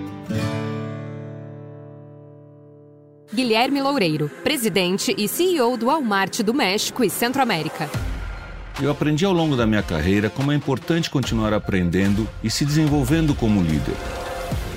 Guilherme 3.31 3.79
Loureiro, 3.79 4.27
presidente 4.43 5.13
e 5.15 5.27
CEO 5.27 5.77
do 5.77 5.86
Walmart 5.86 6.41
do 6.41 6.51
México 6.51 7.03
e 7.03 7.12
Centro-América. 7.12 7.88
Eu 8.81 8.89
aprendi 8.89 9.24
ao 9.24 9.31
longo 9.31 9.55
da 9.55 9.67
minha 9.67 9.83
carreira 9.83 10.31
como 10.31 10.51
é 10.51 10.55
importante 10.55 11.12
continuar 11.12 11.53
aprendendo 11.53 12.27
e 12.43 12.50
se 12.50 12.65
desenvolvendo 12.65 13.36
como 13.36 13.62
líder, 13.62 13.93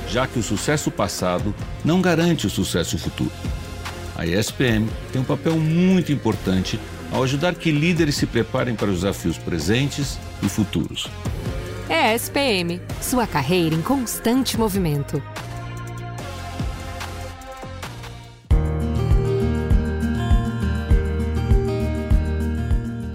já 0.06 0.26
que 0.26 0.38
o 0.38 0.42
sucesso 0.42 0.90
passado 0.90 1.54
não 1.82 2.02
garante 2.02 2.46
o 2.46 2.50
sucesso 2.50 2.98
futuro. 2.98 3.32
A 4.14 4.26
ESPM 4.26 4.86
tem 5.10 5.22
um 5.22 5.24
papel 5.24 5.56
muito 5.56 6.12
importante 6.12 6.78
ao 7.10 7.22
ajudar 7.22 7.54
que 7.54 7.70
líderes 7.70 8.16
se 8.16 8.26
preparem 8.26 8.74
para 8.74 8.90
os 8.90 8.96
desafios 8.96 9.38
presentes 9.38 10.18
e 10.42 10.48
futuros. 10.48 11.08
ESPM, 11.88 12.82
sua 13.00 13.26
carreira 13.26 13.74
em 13.74 13.80
constante 13.80 14.58
movimento. 14.58 15.22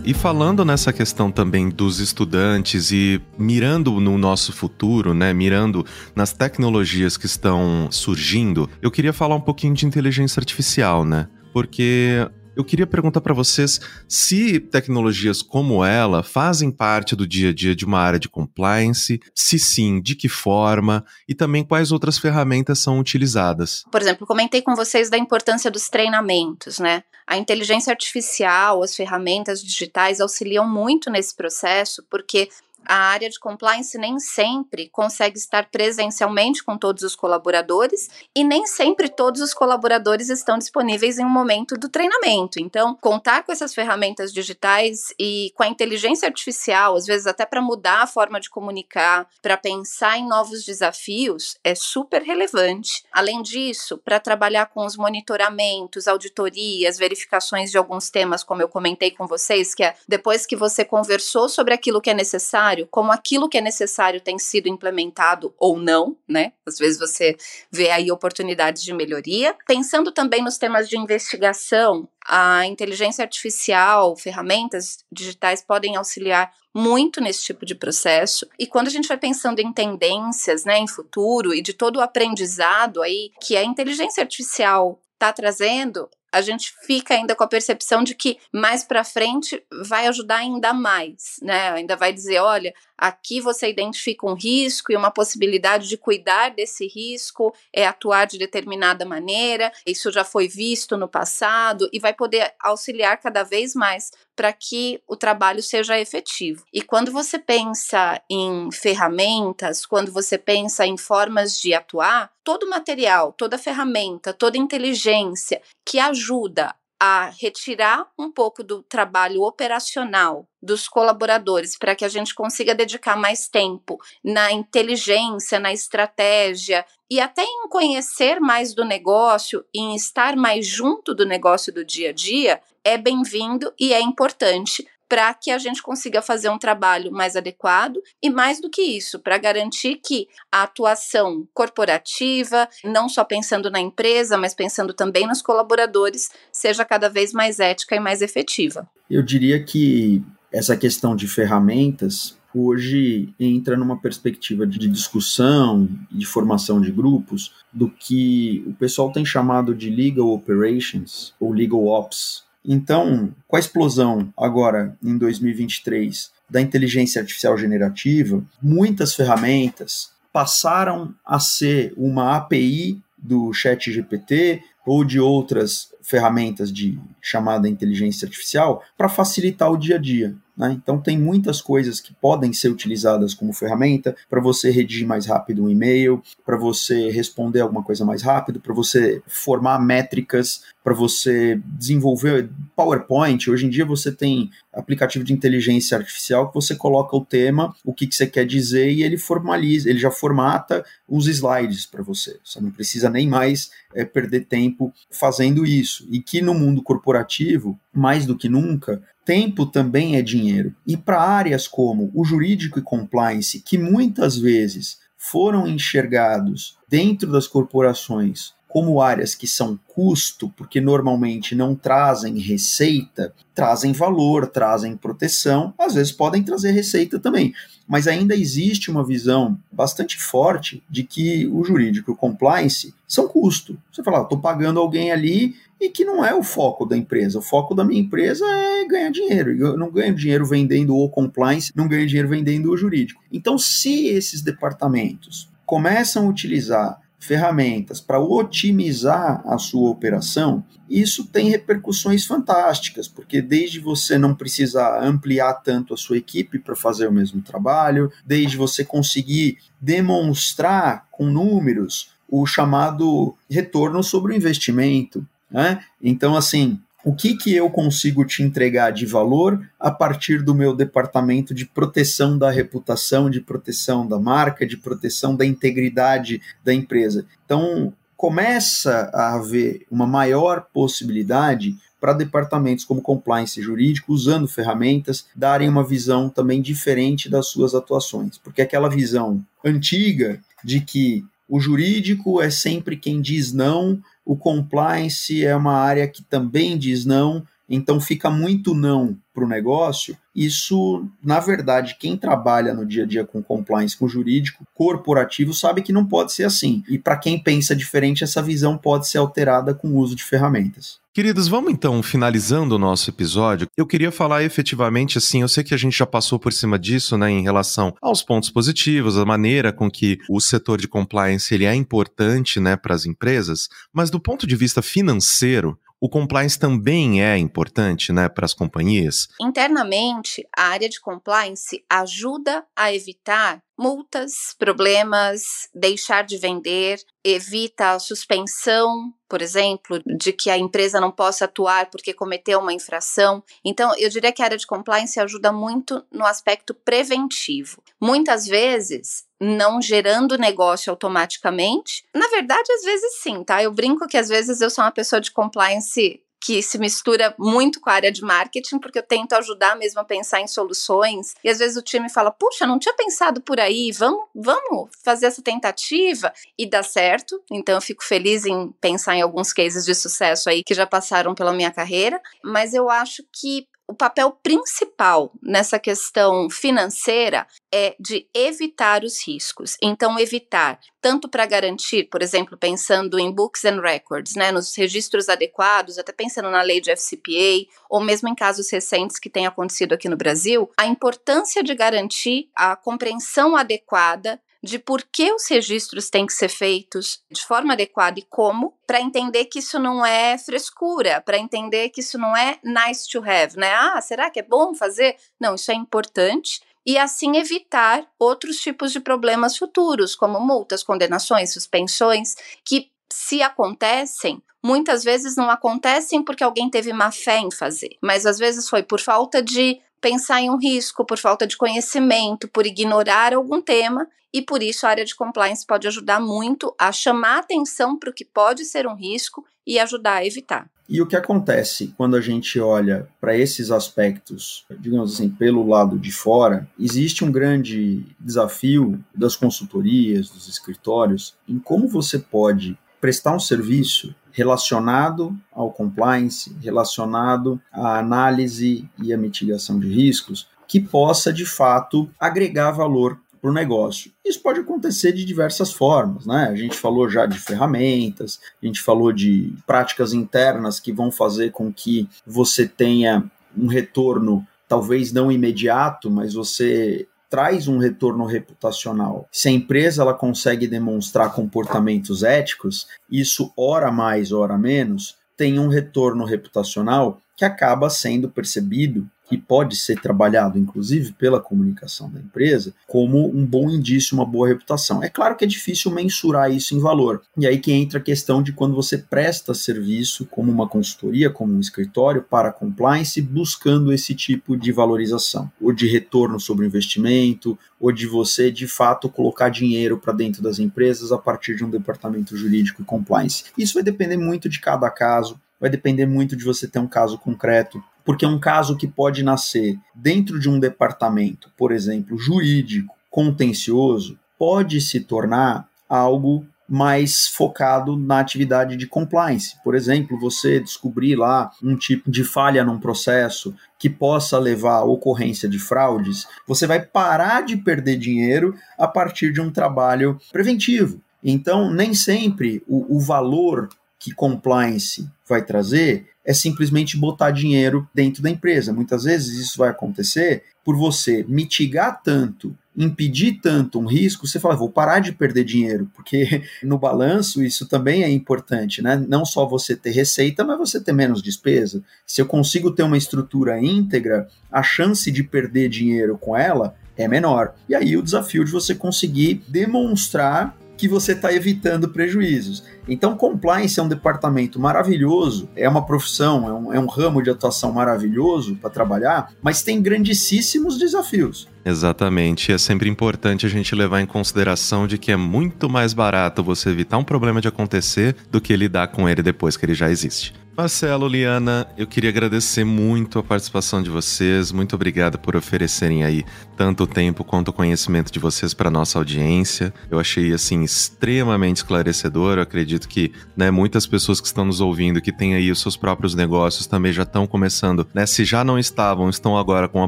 E 0.07 0.13
falando 0.13 0.63
nessa 0.63 0.93
questão 0.93 1.29
também 1.29 1.67
dos 1.67 1.99
estudantes 1.99 2.93
e 2.93 3.21
mirando 3.37 3.99
no 3.99 4.17
nosso 4.17 4.53
futuro, 4.53 5.13
né, 5.13 5.33
mirando 5.33 5.85
nas 6.15 6.31
tecnologias 6.31 7.17
que 7.17 7.25
estão 7.25 7.89
surgindo, 7.91 8.69
eu 8.81 8.89
queria 8.89 9.11
falar 9.11 9.35
um 9.35 9.41
pouquinho 9.41 9.73
de 9.73 9.85
inteligência 9.85 10.39
artificial, 10.39 11.03
né? 11.03 11.27
Porque 11.51 12.25
eu 12.57 12.65
queria 12.65 12.87
perguntar 12.87 13.21
para 13.21 13.33
vocês 13.33 13.79
se 14.07 14.59
tecnologias 14.59 15.43
como 15.43 15.85
ela 15.85 16.23
fazem 16.23 16.71
parte 16.71 17.15
do 17.15 17.27
dia 17.27 17.49
a 17.49 17.53
dia 17.53 17.75
de 17.75 17.85
uma 17.85 17.99
área 17.99 18.19
de 18.19 18.27
compliance, 18.27 19.21
se 19.33 19.59
sim, 19.59 20.01
de 20.01 20.15
que 20.15 20.27
forma 20.27 21.05
e 21.27 21.35
também 21.35 21.63
quais 21.63 21.91
outras 21.91 22.17
ferramentas 22.17 22.79
são 22.79 22.99
utilizadas. 22.99 23.83
Por 23.91 24.01
exemplo, 24.01 24.25
comentei 24.25 24.61
com 24.61 24.75
vocês 24.75 25.09
da 25.09 25.17
importância 25.17 25.69
dos 25.69 25.87
treinamentos, 25.87 26.79
né? 26.79 27.03
A 27.27 27.37
inteligência 27.37 27.91
artificial, 27.91 28.81
as 28.81 28.95
ferramentas 28.95 29.61
digitais 29.61 30.19
auxiliam 30.19 30.67
muito 30.67 31.09
nesse 31.11 31.35
processo, 31.35 32.03
porque 32.09 32.49
a 32.85 32.95
área 32.95 33.29
de 33.29 33.39
compliance 33.39 33.97
nem 33.97 34.19
sempre 34.19 34.89
consegue 34.89 35.37
estar 35.37 35.69
presencialmente 35.69 36.63
com 36.63 36.77
todos 36.77 37.03
os 37.03 37.15
colaboradores 37.15 38.09
e 38.35 38.43
nem 38.43 38.65
sempre 38.65 39.09
todos 39.09 39.41
os 39.41 39.53
colaboradores 39.53 40.29
estão 40.29 40.57
disponíveis 40.57 41.19
em 41.19 41.25
um 41.25 41.29
momento 41.29 41.75
do 41.75 41.89
treinamento. 41.89 42.59
Então, 42.59 42.95
contar 42.99 43.43
com 43.43 43.51
essas 43.51 43.73
ferramentas 43.73 44.33
digitais 44.33 45.13
e 45.19 45.51
com 45.55 45.63
a 45.63 45.67
inteligência 45.67 46.27
artificial, 46.27 46.95
às 46.95 47.05
vezes 47.05 47.27
até 47.27 47.45
para 47.45 47.61
mudar 47.61 48.03
a 48.03 48.07
forma 48.07 48.39
de 48.39 48.49
comunicar, 48.49 49.27
para 49.41 49.57
pensar 49.57 50.17
em 50.17 50.27
novos 50.27 50.63
desafios, 50.63 51.57
é 51.63 51.75
super 51.75 52.21
relevante. 52.21 53.03
Além 53.11 53.41
disso, 53.41 53.97
para 53.97 54.19
trabalhar 54.19 54.67
com 54.67 54.85
os 54.85 54.95
monitoramentos, 54.97 56.07
auditorias, 56.07 56.97
verificações 56.97 57.71
de 57.71 57.77
alguns 57.77 58.09
temas, 58.09 58.43
como 58.43 58.61
eu 58.61 58.69
comentei 58.69 59.11
com 59.11 59.27
vocês, 59.27 59.73
que 59.73 59.83
é 59.83 59.95
depois 60.07 60.45
que 60.45 60.55
você 60.55 60.85
conversou 60.85 61.49
sobre 61.49 61.73
aquilo 61.73 62.01
que 62.01 62.09
é 62.09 62.13
necessário, 62.13 62.66
necessário, 62.67 62.87
como 62.89 63.11
aquilo 63.11 63.47
que 63.47 63.57
é 63.57 63.61
necessário 63.61 64.19
tem 64.19 64.37
sido 64.37 64.67
implementado 64.67 65.53
ou 65.57 65.77
não, 65.77 66.17
né? 66.27 66.53
Às 66.65 66.77
vezes 66.77 66.99
você 66.99 67.35
vê 67.71 67.89
aí 67.89 68.11
oportunidades 68.11 68.83
de 68.83 68.93
melhoria. 68.93 69.55
Pensando 69.65 70.11
também 70.11 70.43
nos 70.43 70.57
temas 70.57 70.89
de 70.89 70.97
investigação, 70.97 72.07
a 72.25 72.65
inteligência 72.65 73.23
artificial, 73.23 74.15
ferramentas 74.15 74.99
digitais 75.11 75.61
podem 75.61 75.95
auxiliar 75.95 76.51
muito 76.73 77.21
nesse 77.21 77.43
tipo 77.43 77.65
de 77.65 77.73
processo. 77.73 78.47
E 78.59 78.67
quando 78.67 78.87
a 78.87 78.91
gente 78.91 79.07
vai 79.07 79.17
pensando 79.17 79.59
em 79.59 79.73
tendências, 79.73 80.65
né, 80.65 80.77
em 80.77 80.87
futuro 80.87 81.53
e 81.53 81.61
de 81.61 81.73
todo 81.73 81.97
o 81.97 82.01
aprendizado 82.01 83.01
aí 83.01 83.31
que 83.41 83.55
a 83.55 83.63
inteligência 83.63 84.21
artificial 84.21 84.99
está 85.13 85.33
trazendo, 85.33 86.07
a 86.31 86.41
gente 86.41 86.73
fica 86.85 87.13
ainda 87.13 87.35
com 87.35 87.43
a 87.43 87.47
percepção 87.47 88.03
de 88.03 88.13
que 88.13 88.37
mais 88.51 88.83
para 88.83 89.03
frente 89.03 89.63
vai 89.85 90.07
ajudar 90.07 90.37
ainda 90.37 90.73
mais, 90.73 91.37
né? 91.41 91.71
Ainda 91.71 91.95
vai 91.95 92.11
dizer, 92.11 92.39
olha, 92.39 92.73
aqui 92.97 93.39
você 93.39 93.69
identifica 93.69 94.25
um 94.25 94.33
risco 94.33 94.91
e 94.91 94.95
uma 94.95 95.11
possibilidade 95.11 95.87
de 95.87 95.97
cuidar 95.97 96.49
desse 96.49 96.87
risco 96.87 97.53
é 97.73 97.85
atuar 97.85 98.25
de 98.25 98.37
determinada 98.37 99.05
maneira. 99.05 99.71
Isso 99.85 100.11
já 100.11 100.23
foi 100.23 100.47
visto 100.47 100.97
no 100.97 101.07
passado 101.07 101.89
e 101.93 101.99
vai 101.99 102.13
poder 102.13 102.53
auxiliar 102.59 103.17
cada 103.17 103.43
vez 103.43 103.73
mais 103.73 104.11
para 104.37 104.53
que 104.53 105.01
o 105.07 105.15
trabalho 105.15 105.63
seja 105.63 105.99
efetivo. 105.99 106.63
E 106.71 106.83
quando 106.83 107.11
você 107.11 107.39
pensa 107.39 108.21
em 108.29 108.71
ferramentas, 108.71 109.83
quando 109.83 110.11
você 110.11 110.37
pensa 110.37 110.85
em 110.85 110.95
formas 110.95 111.59
de 111.59 111.73
atuar, 111.73 112.31
todo 112.43 112.69
material, 112.69 113.33
toda 113.33 113.57
ferramenta, 113.57 114.31
toda 114.31 114.55
inteligência 114.55 115.59
que 115.83 115.97
ajuda 115.97 116.75
a 116.99 117.31
retirar 117.39 118.07
um 118.17 118.31
pouco 118.31 118.63
do 118.63 118.81
trabalho 118.83 119.43
operacional 119.43 120.47
dos 120.61 120.87
colaboradores 120.87 121.77
para 121.77 121.95
que 121.95 122.03
a 122.03 122.09
gente 122.09 122.33
consiga 122.33 122.73
dedicar 122.73 123.15
mais 123.15 123.47
tempo 123.47 123.97
na 124.23 124.51
inteligência, 124.51 125.59
na 125.59 125.71
estratégia 125.71 126.83
e 127.09 127.19
até 127.19 127.43
em 127.43 127.69
conhecer 127.69 128.39
mais 128.39 128.73
do 128.73 128.83
negócio, 128.83 129.63
em 129.73 129.95
estar 129.95 130.35
mais 130.35 130.65
junto 130.65 131.13
do 131.13 131.25
negócio 131.25 131.71
do 131.71 131.85
dia 131.85 132.09
a 132.09 132.13
dia, 132.13 132.59
é 132.87 132.97
bem-vindo 132.97 133.73
e 133.77 133.93
é 133.93 134.01
importante 134.01 134.87
para 135.09 135.33
que 135.33 135.51
a 135.51 135.57
gente 135.57 135.81
consiga 135.81 136.21
fazer 136.21 136.49
um 136.49 136.57
trabalho 136.57 137.11
mais 137.11 137.35
adequado 137.35 137.97
e 138.23 138.29
mais 138.29 138.61
do 138.61 138.69
que 138.69 138.81
isso, 138.81 139.19
para 139.19 139.37
garantir 139.37 139.99
que 140.01 140.27
a 140.49 140.63
atuação 140.63 141.45
corporativa, 141.53 142.67
não 142.85 143.09
só 143.09 143.25
pensando 143.25 143.69
na 143.69 143.81
empresa, 143.81 144.37
mas 144.37 144.53
pensando 144.53 144.93
também 144.93 145.27
nos 145.27 145.41
colaboradores, 145.41 146.29
seja 146.49 146.85
cada 146.85 147.09
vez 147.09 147.33
mais 147.33 147.59
ética 147.59 147.93
e 147.93 147.99
mais 147.99 148.21
efetiva. 148.21 148.89
Eu 149.09 149.21
diria 149.21 149.61
que 149.61 150.23
essa 150.51 150.77
questão 150.77 151.13
de 151.13 151.27
ferramentas 151.27 152.37
hoje 152.55 153.29
entra 153.39 153.77
numa 153.77 153.97
perspectiva 153.97 154.65
de 154.65 154.87
discussão 154.87 155.89
e 156.11 156.17
de 156.17 156.25
formação 156.25 156.81
de 156.81 156.91
grupos 156.91 157.53
do 157.71 157.89
que 157.89 158.63
o 158.65 158.73
pessoal 158.73 159.11
tem 159.11 159.25
chamado 159.25 159.75
de 159.75 159.89
legal 159.89 160.29
operations 160.29 161.33
ou 161.39 161.51
legal 161.51 161.85
ops, 161.85 162.36
então, 162.67 163.33
com 163.47 163.55
a 163.55 163.59
explosão 163.59 164.31
agora 164.37 164.97
em 165.01 165.17
2023 165.17 166.31
da 166.49 166.59
inteligência 166.59 167.21
artificial 167.21 167.57
generativa, 167.57 168.43
muitas 168.61 169.15
ferramentas 169.15 170.11
passaram 170.33 171.15
a 171.25 171.39
ser 171.39 171.93
uma 171.95 172.35
API 172.35 173.01
do 173.17 173.53
ChatGPT 173.53 174.61
ou 174.85 175.03
de 175.03 175.19
outras 175.19 175.89
ferramentas 176.07 176.71
de 176.71 176.97
chamada 177.21 177.67
inteligência 177.67 178.25
artificial 178.25 178.81
para 178.97 179.09
facilitar 179.09 179.69
o 179.69 179.77
dia 179.77 179.97
a 179.97 179.99
dia. 179.99 180.33
Né? 180.57 180.71
Então, 180.81 180.99
tem 180.99 181.17
muitas 181.17 181.61
coisas 181.61 181.99
que 181.99 182.13
podem 182.15 182.51
ser 182.51 182.69
utilizadas 182.69 183.33
como 183.33 183.53
ferramenta 183.53 184.15
para 184.27 184.41
você 184.41 184.71
redigir 184.71 185.05
mais 185.05 185.27
rápido 185.27 185.63
um 185.63 185.69
e-mail, 185.69 186.23
para 186.45 186.57
você 186.57 187.11
responder 187.11 187.59
alguma 187.59 187.83
coisa 187.83 188.03
mais 188.03 188.23
rápido, 188.23 188.59
para 188.59 188.73
você 188.73 189.21
formar 189.27 189.79
métricas, 189.79 190.63
para 190.83 190.95
você 190.95 191.61
desenvolver 191.77 192.49
PowerPoint. 192.75 193.51
Hoje 193.51 193.67
em 193.67 193.69
dia, 193.69 193.85
você 193.85 194.11
tem 194.11 194.49
aplicativo 194.73 195.23
de 195.23 195.33
inteligência 195.33 195.97
artificial 195.97 196.47
que 196.47 196.55
você 196.55 196.75
coloca 196.75 197.15
o 197.15 197.25
tema, 197.25 197.75
o 197.83 197.93
que, 197.93 198.07
que 198.07 198.15
você 198.15 198.25
quer 198.25 198.45
dizer 198.45 198.91
e 198.91 199.03
ele 199.03 199.17
formaliza, 199.17 199.89
ele 199.89 199.99
já 199.99 200.09
formata 200.09 200.85
os 201.07 201.27
slides 201.27 201.85
para 201.85 202.01
você. 202.01 202.39
Você 202.43 202.59
não 202.61 202.71
precisa 202.71 203.09
nem 203.09 203.27
mais 203.27 203.69
é, 203.93 204.05
perder 204.05 204.45
tempo 204.45 204.93
fazendo 205.11 205.65
isso. 205.65 205.96
E 206.09 206.21
que 206.21 206.41
no 206.41 206.53
mundo 206.53 206.81
corporativo, 206.81 207.79
mais 207.93 208.25
do 208.25 208.37
que 208.37 208.49
nunca, 208.49 209.01
tempo 209.25 209.65
também 209.65 210.15
é 210.15 210.21
dinheiro. 210.21 210.73
E 210.85 210.97
para 210.97 211.21
áreas 211.21 211.67
como 211.67 212.11
o 212.13 212.23
jurídico 212.23 212.79
e 212.79 212.81
compliance, 212.81 213.61
que 213.61 213.77
muitas 213.77 214.37
vezes 214.37 214.99
foram 215.17 215.67
enxergados 215.67 216.77
dentro 216.87 217.31
das 217.31 217.47
corporações 217.47 218.56
como 218.77 219.01
áreas 219.01 219.33
que 219.33 219.47
são 219.47 219.79
custo, 219.87 220.53
porque 220.55 220.79
normalmente 220.79 221.55
não 221.55 221.73
trazem 221.73 222.37
receita, 222.37 223.33
trazem 223.55 223.91
valor, 223.91 224.45
trazem 224.45 224.95
proteção, 224.95 225.73
às 225.79 225.95
vezes 225.95 226.11
podem 226.11 226.43
trazer 226.43 226.73
receita 226.73 227.17
também. 227.17 227.55
Mas 227.87 228.07
ainda 228.07 228.35
existe 228.35 228.91
uma 228.91 229.03
visão 229.03 229.57
bastante 229.71 230.15
forte 230.15 230.83
de 230.87 231.01
que 231.03 231.47
o 231.47 231.63
jurídico 231.63 232.11
e 232.11 232.13
o 232.13 232.15
compliance 232.15 232.93
são 233.07 233.27
custo. 233.27 233.75
Você 233.91 234.03
fala, 234.03 234.21
estou 234.21 234.37
pagando 234.37 234.79
alguém 234.79 235.11
ali 235.11 235.55
e 235.81 235.89
que 235.89 236.05
não 236.05 236.23
é 236.23 236.35
o 236.35 236.43
foco 236.43 236.85
da 236.85 236.95
empresa. 236.95 237.39
O 237.39 237.41
foco 237.41 237.73
da 237.73 237.83
minha 237.83 238.01
empresa 238.01 238.45
é 238.45 238.85
ganhar 238.85 239.09
dinheiro. 239.09 239.57
Eu 239.57 239.75
não 239.75 239.89
ganho 239.89 240.13
dinheiro 240.13 240.45
vendendo 240.45 240.95
o 240.95 241.09
compliance, 241.09 241.71
não 241.75 241.87
ganho 241.87 242.05
dinheiro 242.05 242.29
vendendo 242.29 242.69
o 242.69 242.77
jurídico. 242.77 243.23
Então, 243.33 243.57
se 243.57 244.05
esses 244.05 244.43
departamentos 244.43 245.49
começam 245.65 246.27
a 246.27 246.29
utilizar 246.29 247.06
ferramentas 247.19 247.99
para 247.99 248.19
otimizar 248.19 249.41
a 249.45 249.57
sua 249.57 249.89
operação, 249.89 250.63
isso 250.89 251.25
tem 251.25 251.49
repercussões 251.49 252.25
fantásticas, 252.25 253.07
porque 253.07 253.41
desde 253.41 253.79
você 253.79 254.17
não 254.17 254.33
precisar 254.33 255.03
ampliar 255.03 255.55
tanto 255.55 255.93
a 255.93 255.97
sua 255.97 256.17
equipe 256.17 256.59
para 256.59 256.75
fazer 256.75 257.07
o 257.07 257.11
mesmo 257.11 257.41
trabalho, 257.41 258.11
desde 258.25 258.55
você 258.55 258.85
conseguir 258.85 259.57
demonstrar 259.81 261.07
com 261.11 261.25
números 261.25 262.11
o 262.29 262.45
chamado 262.45 263.35
retorno 263.49 264.03
sobre 264.03 264.33
o 264.33 264.35
investimento, 264.35 265.25
né? 265.49 265.83
Então, 266.01 266.35
assim, 266.35 266.79
o 267.07 267.15
que, 267.15 267.37
que 267.37 267.55
eu 267.55 267.69
consigo 267.69 268.25
te 268.25 268.43
entregar 268.43 268.91
de 268.91 269.05
valor 269.05 269.65
a 269.79 269.89
partir 269.89 270.43
do 270.43 270.53
meu 270.53 270.75
departamento 270.75 271.53
de 271.53 271.65
proteção 271.65 272.37
da 272.37 272.51
reputação, 272.51 273.29
de 273.29 273.39
proteção 273.39 274.05
da 274.05 274.19
marca, 274.19 274.67
de 274.67 274.75
proteção 274.75 275.33
da 275.33 275.45
integridade 275.45 276.41
da 276.65 276.73
empresa? 276.73 277.25
Então, 277.45 277.93
começa 278.17 279.09
a 279.13 279.35
haver 279.35 279.85
uma 279.89 280.05
maior 280.05 280.67
possibilidade 280.73 281.77
para 281.97 282.11
departamentos 282.11 282.83
como 282.83 283.01
compliance 283.01 283.61
jurídico, 283.61 284.11
usando 284.11 284.45
ferramentas, 284.45 285.27
darem 285.33 285.69
uma 285.69 285.87
visão 285.87 286.27
também 286.27 286.61
diferente 286.61 287.29
das 287.29 287.47
suas 287.47 287.73
atuações. 287.73 288.37
Porque 288.37 288.61
aquela 288.61 288.89
visão 288.89 289.41
antiga 289.63 290.41
de 290.61 290.81
que 290.81 291.23
o 291.47 291.57
jurídico 291.57 292.41
é 292.41 292.49
sempre 292.49 292.97
quem 292.97 293.21
diz 293.21 293.53
não, 293.53 293.97
o 294.27 294.35
compliance 294.35 295.45
é 295.45 295.55
uma 295.55 295.73
área 295.73 296.05
que 296.05 296.21
também 296.21 296.77
diz 296.77 297.05
não, 297.05 297.45
então 297.69 297.99
fica 297.99 298.29
muito 298.29 298.73
não 298.73 299.17
para 299.33 299.43
o 299.43 299.47
negócio. 299.47 300.17
Isso, 300.35 301.05
na 301.23 301.39
verdade, 301.39 301.97
quem 301.99 302.17
trabalha 302.17 302.73
no 302.73 302.85
dia 302.85 303.03
a 303.03 303.07
dia 303.07 303.25
com 303.25 303.41
compliance, 303.41 303.97
com 303.97 304.07
jurídico 304.07 304.65
corporativo, 304.73 305.53
sabe 305.53 305.81
que 305.81 305.93
não 305.93 306.05
pode 306.05 306.33
ser 306.33 306.43
assim. 306.43 306.83
E 306.89 306.97
para 306.97 307.17
quem 307.17 307.37
pensa 307.37 307.75
diferente, 307.75 308.23
essa 308.23 308.41
visão 308.41 308.77
pode 308.77 309.07
ser 309.07 309.17
alterada 309.17 309.73
com 309.73 309.89
o 309.89 309.97
uso 309.97 310.15
de 310.15 310.23
ferramentas. 310.23 310.99
Queridos, 311.17 311.47
vamos 311.47 311.73
então 311.73 312.03
finalizando 312.03 312.75
o 312.75 312.79
nosso 312.79 313.09
episódio. 313.09 313.67
Eu 313.75 313.87
queria 313.87 314.11
falar 314.11 314.43
efetivamente 314.43 315.17
assim, 315.17 315.41
eu 315.41 315.47
sei 315.47 315.63
que 315.63 315.73
a 315.73 315.77
gente 315.77 315.97
já 315.97 316.05
passou 316.05 316.37
por 316.37 316.53
cima 316.53 316.77
disso, 316.77 317.17
né, 317.17 317.31
em 317.31 317.41
relação 317.41 317.95
aos 317.99 318.21
pontos 318.21 318.51
positivos, 318.51 319.17
a 319.17 319.25
maneira 319.25 319.73
com 319.73 319.89
que 319.89 320.19
o 320.29 320.39
setor 320.39 320.79
de 320.79 320.87
compliance 320.87 321.51
ele 321.51 321.65
é 321.65 321.73
importante, 321.73 322.59
né, 322.59 322.75
para 322.75 322.93
as 322.93 323.07
empresas, 323.07 323.67
mas 323.91 324.11
do 324.11 324.19
ponto 324.19 324.45
de 324.45 324.55
vista 324.55 324.83
financeiro, 324.83 325.75
o 325.99 326.09
compliance 326.09 326.57
também 326.57 327.23
é 327.23 327.37
importante, 327.37 328.13
né, 328.13 328.29
para 328.29 328.45
as 328.45 328.53
companhias? 328.53 329.27
Internamente, 329.41 330.47
a 330.55 330.63
área 330.63 330.87
de 330.89 330.99
compliance 330.99 331.83
ajuda 331.89 332.65
a 332.75 332.93
evitar 332.93 333.61
multas, 333.77 334.55
problemas, 334.57 335.69
deixar 335.73 336.23
de 336.23 336.37
vender, 336.37 336.99
evita 337.23 337.91
a 337.91 337.99
suspensão, 337.99 339.13
por 339.29 339.41
exemplo, 339.41 340.01
de 340.05 340.31
que 340.31 340.49
a 340.49 340.57
empresa 340.57 340.99
não 340.99 341.11
possa 341.11 341.45
atuar 341.45 341.89
porque 341.89 342.13
cometeu 342.13 342.59
uma 342.59 342.73
infração. 342.73 343.43
Então, 343.63 343.93
eu 343.97 344.09
diria 344.09 344.31
que 344.31 344.41
a 344.41 344.45
área 344.45 344.57
de 344.57 344.65
compliance 344.65 345.19
ajuda 345.19 345.51
muito 345.51 346.03
no 346.11 346.25
aspecto 346.25 346.73
preventivo. 346.73 347.83
Muitas 347.99 348.45
vezes, 348.45 349.25
não 349.39 349.81
gerando 349.81 350.37
negócio 350.37 350.89
automaticamente. 350.89 352.03
Na 352.13 352.27
verdade, 352.29 352.71
às 352.71 352.83
vezes 352.83 353.19
sim, 353.21 353.43
tá? 353.43 353.61
Eu 353.61 353.71
brinco 353.71 354.07
que 354.07 354.17
às 354.17 354.29
vezes 354.29 354.61
eu 354.61 354.69
sou 354.69 354.83
uma 354.83 354.91
pessoa 354.91 355.21
de 355.21 355.31
compliance 355.31 356.21
que 356.47 356.63
se 356.63 356.77
mistura 356.77 357.35
muito 357.37 357.81
com 357.81 357.89
a 357.89 357.93
área 357.93 358.09
de 358.09 358.21
marketing, 358.21 358.79
porque 358.79 358.99
eu 358.99 359.03
tento 359.03 359.33
ajudar 359.33 359.75
mesmo 359.75 359.99
a 359.99 360.05
pensar 360.05 360.39
em 360.39 360.47
soluções. 360.47 361.33
E 361.43 361.49
às 361.49 361.57
vezes 361.57 361.75
o 361.75 361.81
time 361.81 362.09
fala: 362.09 362.31
puxa, 362.31 362.65
não 362.65 362.79
tinha 362.79 362.95
pensado 362.95 363.41
por 363.41 363.59
aí, 363.59 363.91
vamos, 363.91 364.23
vamos 364.33 364.89
fazer 365.03 365.25
essa 365.25 365.41
tentativa 365.41 366.31
e 366.57 366.65
dá 366.65 366.81
certo. 366.81 367.37
Então 367.51 367.75
eu 367.75 367.81
fico 367.81 368.01
feliz 368.01 368.45
em 368.45 368.71
pensar 368.79 369.17
em 369.17 369.21
alguns 369.21 369.51
cases 369.51 369.83
de 369.83 369.93
sucesso 369.93 370.49
aí 370.49 370.63
que 370.63 370.73
já 370.73 370.87
passaram 370.87 371.35
pela 371.35 371.51
minha 371.51 371.69
carreira. 371.69 372.21
Mas 372.41 372.73
eu 372.73 372.89
acho 372.89 373.23
que 373.33 373.67
o 373.87 373.93
papel 373.93 374.31
principal 374.43 375.31
nessa 375.41 375.79
questão 375.79 376.49
financeira 376.49 377.47
é 377.73 377.95
de 377.97 378.27
evitar 378.33 379.03
os 379.03 379.25
riscos. 379.25 379.77
Então, 379.81 380.19
evitar 380.19 380.79
tanto 381.01 381.29
para 381.29 381.45
garantir, 381.45 382.09
por 382.09 382.21
exemplo, 382.21 382.57
pensando 382.57 383.17
em 383.17 383.31
books 383.31 383.63
and 383.63 383.79
records, 383.79 384.35
né, 384.35 384.51
nos 384.51 384.75
registros 384.75 385.29
adequados, 385.29 385.97
até 385.97 386.11
pensando 386.11 386.49
na 386.49 386.61
lei 386.61 386.81
de 386.81 386.91
FCPA, 386.91 387.65
ou 387.89 388.01
mesmo 388.01 388.27
em 388.27 388.35
casos 388.35 388.69
recentes 388.69 389.17
que 389.17 389.29
têm 389.29 389.47
acontecido 389.47 389.93
aqui 389.93 390.09
no 390.09 390.17
Brasil, 390.17 390.69
a 390.77 390.85
importância 390.85 391.63
de 391.63 391.73
garantir 391.73 392.49
a 392.53 392.75
compreensão 392.75 393.55
adequada 393.55 394.41
de 394.63 394.79
por 394.79 395.03
que 395.03 395.31
os 395.31 395.47
registros 395.47 396.09
têm 396.09 396.25
que 396.25 396.33
ser 396.33 396.49
feitos 396.49 397.21
de 397.31 397.45
forma 397.45 397.73
adequada 397.73 398.19
e 398.19 398.23
como, 398.23 398.73
para 398.85 399.01
entender 399.01 399.45
que 399.45 399.59
isso 399.59 399.79
não 399.79 400.05
é 400.05 400.37
frescura, 400.37 401.21
para 401.21 401.37
entender 401.37 401.89
que 401.89 402.01
isso 402.01 402.17
não 402.17 402.35
é 402.35 402.59
nice 402.63 403.09
to 403.09 403.19
have, 403.19 403.57
né? 403.57 403.73
Ah, 403.73 404.01
será 404.01 404.29
que 404.29 404.39
é 404.39 404.43
bom 404.43 404.73
fazer? 404.73 405.15
Não, 405.39 405.55
isso 405.55 405.71
é 405.71 405.75
importante 405.75 406.61
e 406.87 406.97
assim 406.97 407.35
evitar 407.35 408.07
outros 408.17 408.57
tipos 408.57 408.93
de 408.93 409.01
problemas 409.01 409.57
futuros, 409.57 410.15
como 410.15 410.39
multas, 410.39 410.83
condenações, 410.83 411.51
suspensões, 411.51 412.35
que 412.63 412.89
se 413.11 413.41
acontecem, 413.41 414.41
muitas 414.63 415.03
vezes 415.03 415.35
não 415.35 415.49
acontecem 415.49 416.23
porque 416.23 416.43
alguém 416.43 416.69
teve 416.69 416.93
má 416.93 417.11
fé 417.11 417.39
em 417.39 417.51
fazer, 417.51 417.97
mas 418.01 418.25
às 418.25 418.39
vezes 418.39 418.69
foi 418.69 418.83
por 418.83 419.01
falta 419.01 419.41
de 419.41 419.81
pensar 420.01 420.41
em 420.41 420.49
um 420.49 420.57
risco, 420.57 421.05
por 421.05 421.17
falta 421.17 421.47
de 421.47 421.57
conhecimento, 421.57 422.47
por 422.47 422.65
ignorar 422.65 423.33
algum 423.33 423.61
tema, 423.61 424.07
e 424.33 424.41
por 424.41 424.61
isso 424.61 424.85
a 424.85 424.89
área 424.89 425.05
de 425.05 425.15
compliance 425.15 425.65
pode 425.65 425.87
ajudar 425.87 426.19
muito 426.19 426.75
a 426.77 426.91
chamar 426.91 427.39
atenção 427.39 427.97
para 427.97 428.09
o 428.09 428.13
que 428.13 428.25
pode 428.25 428.65
ser 428.65 428.85
um 428.85 428.95
risco 428.95 429.45
e 429.65 429.79
ajudar 429.79 430.15
a 430.15 430.25
evitar. 430.25 430.69
E 430.89 431.01
o 431.01 431.05
que 431.05 431.17
acontece 431.17 431.93
quando 431.97 432.15
a 432.15 432.21
gente 432.21 432.59
olha 432.59 433.09
para 433.19 433.35
esses 433.35 433.71
aspectos, 433.71 434.65
digamos 434.79 435.13
assim, 435.13 435.29
pelo 435.29 435.67
lado 435.67 435.99
de 435.99 436.11
fora, 436.11 436.67
existe 436.79 437.25
um 437.25 437.31
grande 437.31 438.05
desafio 438.17 439.03
das 439.13 439.35
consultorias, 439.35 440.29
dos 440.29 440.47
escritórios, 440.47 441.35
em 441.47 441.59
como 441.59 441.89
você 441.89 442.17
pode 442.17 442.77
prestar 442.99 443.35
um 443.35 443.39
serviço 443.39 444.13
relacionado 444.31 445.35
ao 445.51 445.71
compliance, 445.71 446.55
relacionado 446.61 447.59
à 447.71 447.97
análise 447.97 448.87
e 449.01 449.13
à 449.13 449.17
mitigação 449.17 449.79
de 449.79 449.87
riscos, 449.87 450.47
que 450.67 450.79
possa 450.79 451.31
de 451.31 451.45
fato 451.45 452.09
agregar 452.19 452.71
valor 452.71 453.19
para 453.41 453.49
o 453.49 453.53
negócio. 453.53 454.11
Isso 454.25 454.41
pode 454.41 454.59
acontecer 454.59 455.11
de 455.13 455.23
diversas 455.23 455.71
formas, 455.71 456.25
né? 456.25 456.47
A 456.49 456.55
gente 456.55 456.77
falou 456.77 457.09
já 457.09 457.25
de 457.25 457.39
ferramentas, 457.39 458.39
a 458.61 458.65
gente 458.65 458.81
falou 458.81 459.11
de 459.11 459.53
práticas 459.65 460.13
internas 460.13 460.79
que 460.79 460.91
vão 460.91 461.11
fazer 461.11 461.51
com 461.51 461.71
que 461.71 462.07
você 462.25 462.67
tenha 462.67 463.23
um 463.57 463.67
retorno, 463.67 464.45
talvez 464.67 465.11
não 465.11 465.31
imediato, 465.31 466.11
mas 466.11 466.33
você 466.33 467.07
traz 467.29 467.67
um 467.67 467.77
retorno 467.77 468.25
reputacional. 468.25 469.27
Se 469.31 469.49
a 469.49 469.51
empresa 469.51 470.01
ela 470.01 470.13
consegue 470.13 470.67
demonstrar 470.67 471.33
comportamentos 471.33 472.23
éticos, 472.23 472.87
isso 473.11 473.51
ora 473.57 473.91
mais, 473.91 474.31
ora 474.31 474.57
menos, 474.57 475.17
tem 475.35 475.59
um 475.59 475.67
retorno 475.67 476.25
reputacional 476.25 477.21
que 477.35 477.45
acaba 477.45 477.89
sendo 477.89 478.29
percebido 478.29 479.07
que 479.27 479.37
pode 479.37 479.75
ser 479.75 479.99
trabalhado, 479.99 480.57
inclusive, 480.57 481.11
pela 481.13 481.39
comunicação 481.39 482.09
da 482.09 482.19
empresa, 482.19 482.73
como 482.87 483.27
um 483.27 483.45
bom 483.45 483.69
indício, 483.69 484.15
uma 484.15 484.25
boa 484.25 484.47
reputação. 484.47 485.03
É 485.03 485.09
claro 485.09 485.35
que 485.35 485.43
é 485.43 485.47
difícil 485.47 485.91
mensurar 485.91 486.51
isso 486.51 486.75
em 486.75 486.79
valor. 486.79 487.21
E 487.37 487.45
aí 487.45 487.59
que 487.59 487.71
entra 487.71 487.99
a 487.99 488.01
questão 488.01 488.41
de 488.41 488.53
quando 488.53 488.75
você 488.75 488.97
presta 488.97 489.53
serviço 489.53 490.25
como 490.25 490.51
uma 490.51 490.67
consultoria, 490.67 491.29
como 491.29 491.53
um 491.53 491.59
escritório 491.59 492.23
para 492.23 492.51
compliance, 492.51 493.21
buscando 493.21 493.91
esse 493.91 494.15
tipo 494.15 494.55
de 494.55 494.71
valorização, 494.71 495.51
ou 495.61 495.73
de 495.73 495.87
retorno 495.87 496.39
sobre 496.39 496.65
o 496.65 496.67
investimento, 496.67 497.57
ou 497.79 497.91
de 497.91 498.07
você, 498.07 498.51
de 498.51 498.67
fato, 498.67 499.09
colocar 499.09 499.49
dinheiro 499.49 499.97
para 499.97 500.13
dentro 500.13 500.41
das 500.41 500.59
empresas 500.59 501.11
a 501.11 501.17
partir 501.17 501.55
de 501.55 501.63
um 501.63 501.69
departamento 501.69 502.35
jurídico 502.35 502.81
e 502.81 502.85
compliance. 502.85 503.45
Isso 503.57 503.75
vai 503.75 503.83
depender 503.83 504.17
muito 504.17 504.49
de 504.49 504.59
cada 504.59 504.89
caso, 504.89 505.39
vai 505.59 505.69
depender 505.69 506.05
muito 506.05 506.35
de 506.35 506.43
você 506.43 506.67
ter 506.67 506.79
um 506.79 506.87
caso 506.87 507.17
concreto, 507.17 507.83
porque 508.05 508.25
é 508.25 508.27
um 508.27 508.39
caso 508.39 508.77
que 508.77 508.87
pode 508.87 509.23
nascer 509.23 509.77
dentro 509.93 510.39
de 510.39 510.49
um 510.49 510.59
departamento, 510.59 511.51
por 511.57 511.71
exemplo, 511.71 512.17
jurídico, 512.17 512.95
contencioso, 513.09 514.17
pode 514.37 514.79
se 514.79 514.99
tornar 514.99 515.67
algo 515.89 516.45
mais 516.69 517.27
focado 517.27 517.97
na 517.97 518.19
atividade 518.19 518.75
de 518.75 518.87
compliance. 518.87 519.55
Por 519.63 519.73
exemplo, 519.73 520.19
você 520.19 520.59
descobrir 520.59 521.15
lá 521.15 521.49
um 521.63 521.75
tipo 521.75 522.11
de 522.11 522.23
falha 522.23 522.63
num 522.63 522.79
processo 522.79 523.55
que 523.79 523.89
possa 523.89 524.37
levar 524.37 524.79
à 524.79 524.83
ocorrência 524.83 525.47
de 525.47 525.59
fraudes, 525.59 526.27
você 526.45 526.67
vai 526.67 526.81
parar 526.81 527.41
de 527.41 527.55
perder 527.55 527.97
dinheiro 527.97 528.55
a 528.77 528.87
partir 528.87 529.31
de 529.31 529.39
um 529.39 529.49
trabalho 529.49 530.19
preventivo. 530.31 531.01
Então, 531.23 531.71
nem 531.71 531.93
sempre 531.93 532.61
o, 532.67 532.97
o 532.97 532.99
valor 532.99 533.69
que 533.99 534.13
compliance 534.13 535.09
vai 535.27 535.43
trazer 535.43 536.07
é 536.25 536.33
simplesmente 536.33 536.97
botar 536.97 537.31
dinheiro 537.31 537.87
dentro 537.93 538.21
da 538.21 538.29
empresa. 538.29 538.73
Muitas 538.73 539.05
vezes 539.05 539.39
isso 539.39 539.57
vai 539.57 539.69
acontecer 539.69 540.43
por 540.63 540.75
você 540.75 541.25
mitigar 541.27 542.01
tanto, 542.03 542.53
impedir 542.75 543.39
tanto 543.41 543.79
um 543.79 543.85
risco, 543.85 544.27
você 544.27 544.37
fala, 544.37 544.53
vou 544.53 544.69
parar 544.69 544.99
de 544.99 545.13
perder 545.13 545.45
dinheiro, 545.45 545.89
porque 545.95 546.43
no 546.61 546.77
balanço 546.77 547.41
isso 547.41 547.65
também 547.65 548.03
é 548.03 548.09
importante, 548.09 548.81
né? 548.81 549.01
Não 549.07 549.23
só 549.23 549.47
você 549.47 549.73
ter 549.73 549.91
receita, 549.91 550.43
mas 550.43 550.57
você 550.57 550.81
ter 550.81 550.91
menos 550.91 551.21
despesa. 551.21 551.81
Se 552.05 552.21
eu 552.21 552.25
consigo 552.25 552.71
ter 552.71 552.83
uma 552.83 552.97
estrutura 552.97 553.57
íntegra, 553.63 554.27
a 554.51 554.61
chance 554.61 555.09
de 555.09 555.23
perder 555.23 555.69
dinheiro 555.69 556.17
com 556.17 556.35
ela 556.35 556.75
é 556.97 557.07
menor. 557.07 557.55
E 557.69 557.73
aí 557.73 557.95
o 557.95 558.03
desafio 558.03 558.43
de 558.43 558.51
você 558.51 558.75
conseguir 558.75 559.41
demonstrar 559.47 560.57
que 560.77 560.87
você 560.87 561.13
está 561.13 561.33
evitando 561.33 561.89
prejuízos. 561.89 562.63
Então, 562.87 563.17
compliance 563.17 563.79
é 563.79 563.83
um 563.83 563.87
departamento 563.87 564.59
maravilhoso, 564.59 565.49
é 565.55 565.67
uma 565.67 565.85
profissão, 565.85 566.47
é 566.47 566.53
um, 566.53 566.73
é 566.73 566.79
um 566.79 566.85
ramo 566.85 567.21
de 567.21 567.29
atuação 567.29 567.73
maravilhoso 567.73 568.55
para 568.55 568.69
trabalhar, 568.69 569.31
mas 569.41 569.61
tem 569.61 569.81
grandíssimos 569.81 570.77
desafios. 570.77 571.47
Exatamente. 571.65 572.51
É 572.51 572.57
sempre 572.57 572.89
importante 572.89 573.45
a 573.45 573.49
gente 573.49 573.75
levar 573.75 573.99
em 573.99 574.05
consideração 574.05 574.87
de 574.87 574.97
que 574.97 575.11
é 575.11 575.17
muito 575.17 575.69
mais 575.69 575.93
barato 575.93 576.43
você 576.43 576.69
evitar 576.69 576.97
um 576.97 577.03
problema 577.03 577.41
de 577.41 577.47
acontecer 577.47 578.15
do 578.31 578.39
que 578.39 578.55
lidar 578.55 578.87
com 578.87 579.09
ele 579.09 579.21
depois 579.21 579.57
que 579.57 579.65
ele 579.65 579.73
já 579.73 579.89
existe. 579.89 580.33
Marcelo, 580.57 581.07
Liana, 581.07 581.67
eu 581.77 581.85
queria 581.85 582.09
agradecer 582.09 582.63
muito 582.63 583.19
a 583.19 583.23
participação 583.23 583.83
de 583.83 583.91
vocês. 583.91 584.51
Muito 584.51 584.75
obrigado 584.75 585.19
por 585.19 585.35
oferecerem 585.35 586.03
aí 586.03 586.25
tanto 586.57 586.87
tempo 586.87 587.23
quanto 587.23 587.53
conhecimento 587.53 588.11
de 588.11 588.17
vocês 588.17 588.55
para 588.55 588.71
nossa 588.71 588.97
audiência. 588.97 589.71
Eu 589.87 589.99
achei 589.99 590.33
assim 590.33 590.63
extremamente 590.63 591.57
esclarecedor. 591.57 592.39
Eu 592.39 592.41
acredito 592.41 592.87
que, 592.87 593.11
né, 593.35 593.51
muitas 593.51 593.85
pessoas 593.85 594.19
que 594.19 594.25
estão 594.25 594.45
nos 594.45 594.59
ouvindo 594.59 594.99
que 594.99 595.11
têm 595.11 595.35
aí 595.35 595.51
os 595.51 595.61
seus 595.61 595.77
próprios 595.77 596.15
negócios 596.15 596.65
também 596.65 596.91
já 596.91 597.03
estão 597.03 597.27
começando, 597.27 597.87
né, 597.93 598.07
se 598.07 598.25
já 598.25 598.43
não 598.43 598.57
estavam, 598.57 599.11
estão 599.11 599.37
agora 599.37 599.67
com 599.67 599.77
uma 599.77 599.87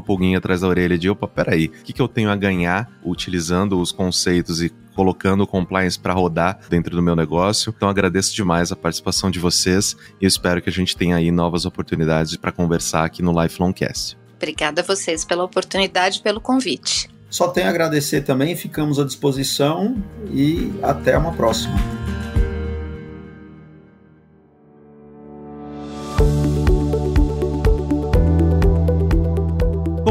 pulguinha 0.00 0.38
atrás 0.38 0.60
da 0.60 0.68
orelha 0.68 0.96
de, 0.96 1.10
opa, 1.10 1.26
peraí, 1.26 1.66
o 1.66 1.70
que, 1.82 1.92
que 1.92 2.00
eu 2.00 2.06
tenho 2.06 2.30
a 2.30 2.36
ganhar 2.36 2.88
utilizando 3.04 3.80
os 3.80 3.90
conceitos 3.90 4.62
e 4.62 4.70
colocando 4.94 5.42
o 5.42 5.46
compliance 5.46 5.98
para 5.98 6.12
rodar 6.12 6.58
dentro 6.68 6.94
do 6.94 7.02
meu 7.02 7.16
negócio. 7.16 7.72
Então 7.76 7.88
agradeço 7.88 8.34
demais 8.34 8.72
a 8.72 8.76
participação 8.76 9.30
de 9.30 9.38
vocês 9.38 9.96
e 10.20 10.26
espero 10.26 10.60
que 10.60 10.68
a 10.68 10.72
gente 10.72 10.96
tenha 10.96 11.16
aí 11.16 11.30
novas 11.30 11.64
oportunidades 11.64 12.36
para 12.36 12.52
conversar 12.52 13.04
aqui 13.04 13.22
no 13.22 13.32
Lifelong 13.42 13.72
Cast. 13.72 14.18
Obrigada 14.36 14.80
a 14.80 14.84
vocês 14.84 15.24
pela 15.24 15.44
oportunidade 15.44 16.18
e 16.18 16.22
pelo 16.22 16.40
convite. 16.40 17.10
Só 17.28 17.48
tenho 17.48 17.68
a 17.68 17.70
agradecer 17.70 18.22
também, 18.22 18.56
ficamos 18.56 18.98
à 18.98 19.04
disposição 19.04 20.02
e 20.32 20.72
até 20.82 21.16
uma 21.16 21.32
próxima. 21.32 21.74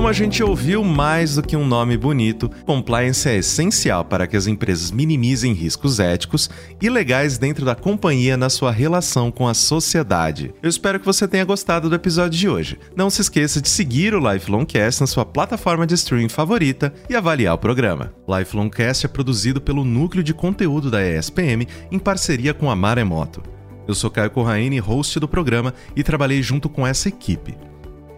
A 0.10 0.14
gente 0.14 0.42
ouviu, 0.42 0.84
mais 0.84 1.36
do 1.36 1.44
que 1.44 1.56
um 1.56 1.68
nome 1.68 1.96
bonito, 1.96 2.50
compliance 2.66 3.30
é 3.30 3.38
essencial 3.38 4.04
para 4.04 4.26
que 4.26 4.36
as 4.36 4.48
empresas 4.48 4.90
minimizem 4.90 5.54
riscos 5.54 6.00
éticos 6.00 6.50
e 6.82 6.90
legais 6.90 7.38
dentro 7.38 7.64
da 7.64 7.76
companhia 7.76 8.36
na 8.36 8.50
sua 8.50 8.72
relação 8.72 9.30
com 9.30 9.48
a 9.48 9.54
sociedade. 9.54 10.52
Eu 10.64 10.70
espero 10.70 11.00
que 11.00 11.06
você 11.06 11.28
tenha 11.28 11.46
gostado 11.46 11.88
do 11.88 11.96
episódio 11.96 12.40
de 12.40 12.50
hoje. 12.50 12.80
Não 12.96 13.08
se 13.08 13.22
esqueça 13.22 13.62
de 13.62 13.70
seguir 13.70 14.16
o 14.16 14.34
Lifelongcast 14.34 15.02
na 15.02 15.08
sua 15.08 15.24
plataforma 15.24 15.86
de 15.86 15.94
streaming 15.94 16.30
favorita 16.30 16.92
e 17.08 17.16
avaliar 17.16 17.54
o 17.54 17.60
programa. 17.60 18.12
Lifelongcast 18.28 19.06
é 19.06 19.10
produzido 19.10 19.62
pelo 19.62 19.86
Núcleo 19.86 20.24
de 20.24 20.34
Conteúdo 20.34 20.90
da 20.90 21.08
ESPM 21.08 21.68
em 21.92 22.00
parceria 22.00 22.52
com 22.52 22.72
a 22.72 22.76
Maremoto. 22.76 23.44
Eu 23.88 23.94
sou 23.94 24.10
Caio 24.10 24.32
Corraine, 24.32 24.80
host 24.80 25.20
do 25.20 25.28
programa, 25.28 25.72
e 25.96 26.02
trabalhei 26.02 26.42
junto 26.42 26.68
com 26.68 26.86
essa 26.86 27.08
equipe. 27.08 27.69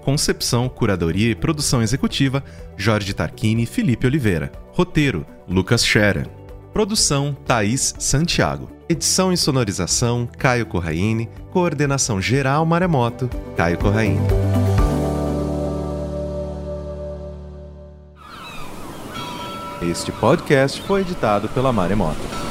Concepção, 0.02 0.68
curadoria 0.68 1.32
e 1.32 1.36
produção 1.36 1.82
executiva: 1.82 2.44
Jorge 2.76 3.14
Tarquini 3.14 3.64
e 3.64 3.68
Felipe 3.68 4.08
Oliveira. 4.08 4.52
Roteiro: 4.74 5.26
Lucas 5.48 5.86
Scherer. 5.86 6.28
Produção: 6.74 7.36
Thaís 7.46 7.94
Santiago. 8.00 8.70
Edição 8.90 9.32
e 9.32 9.38
sonorização: 9.38 10.28
Caio 10.38 10.66
Corraine. 10.66 11.30
Coordenação 11.52 12.22
geral 12.22 12.66
Maremoto: 12.66 13.30
Caio 13.56 13.78
Corraine. 13.78 14.20
Este 19.82 20.12
podcast 20.12 20.82
foi 20.84 21.02
editado 21.02 21.50
pela 21.50 21.74
Maremoto. 21.74 22.51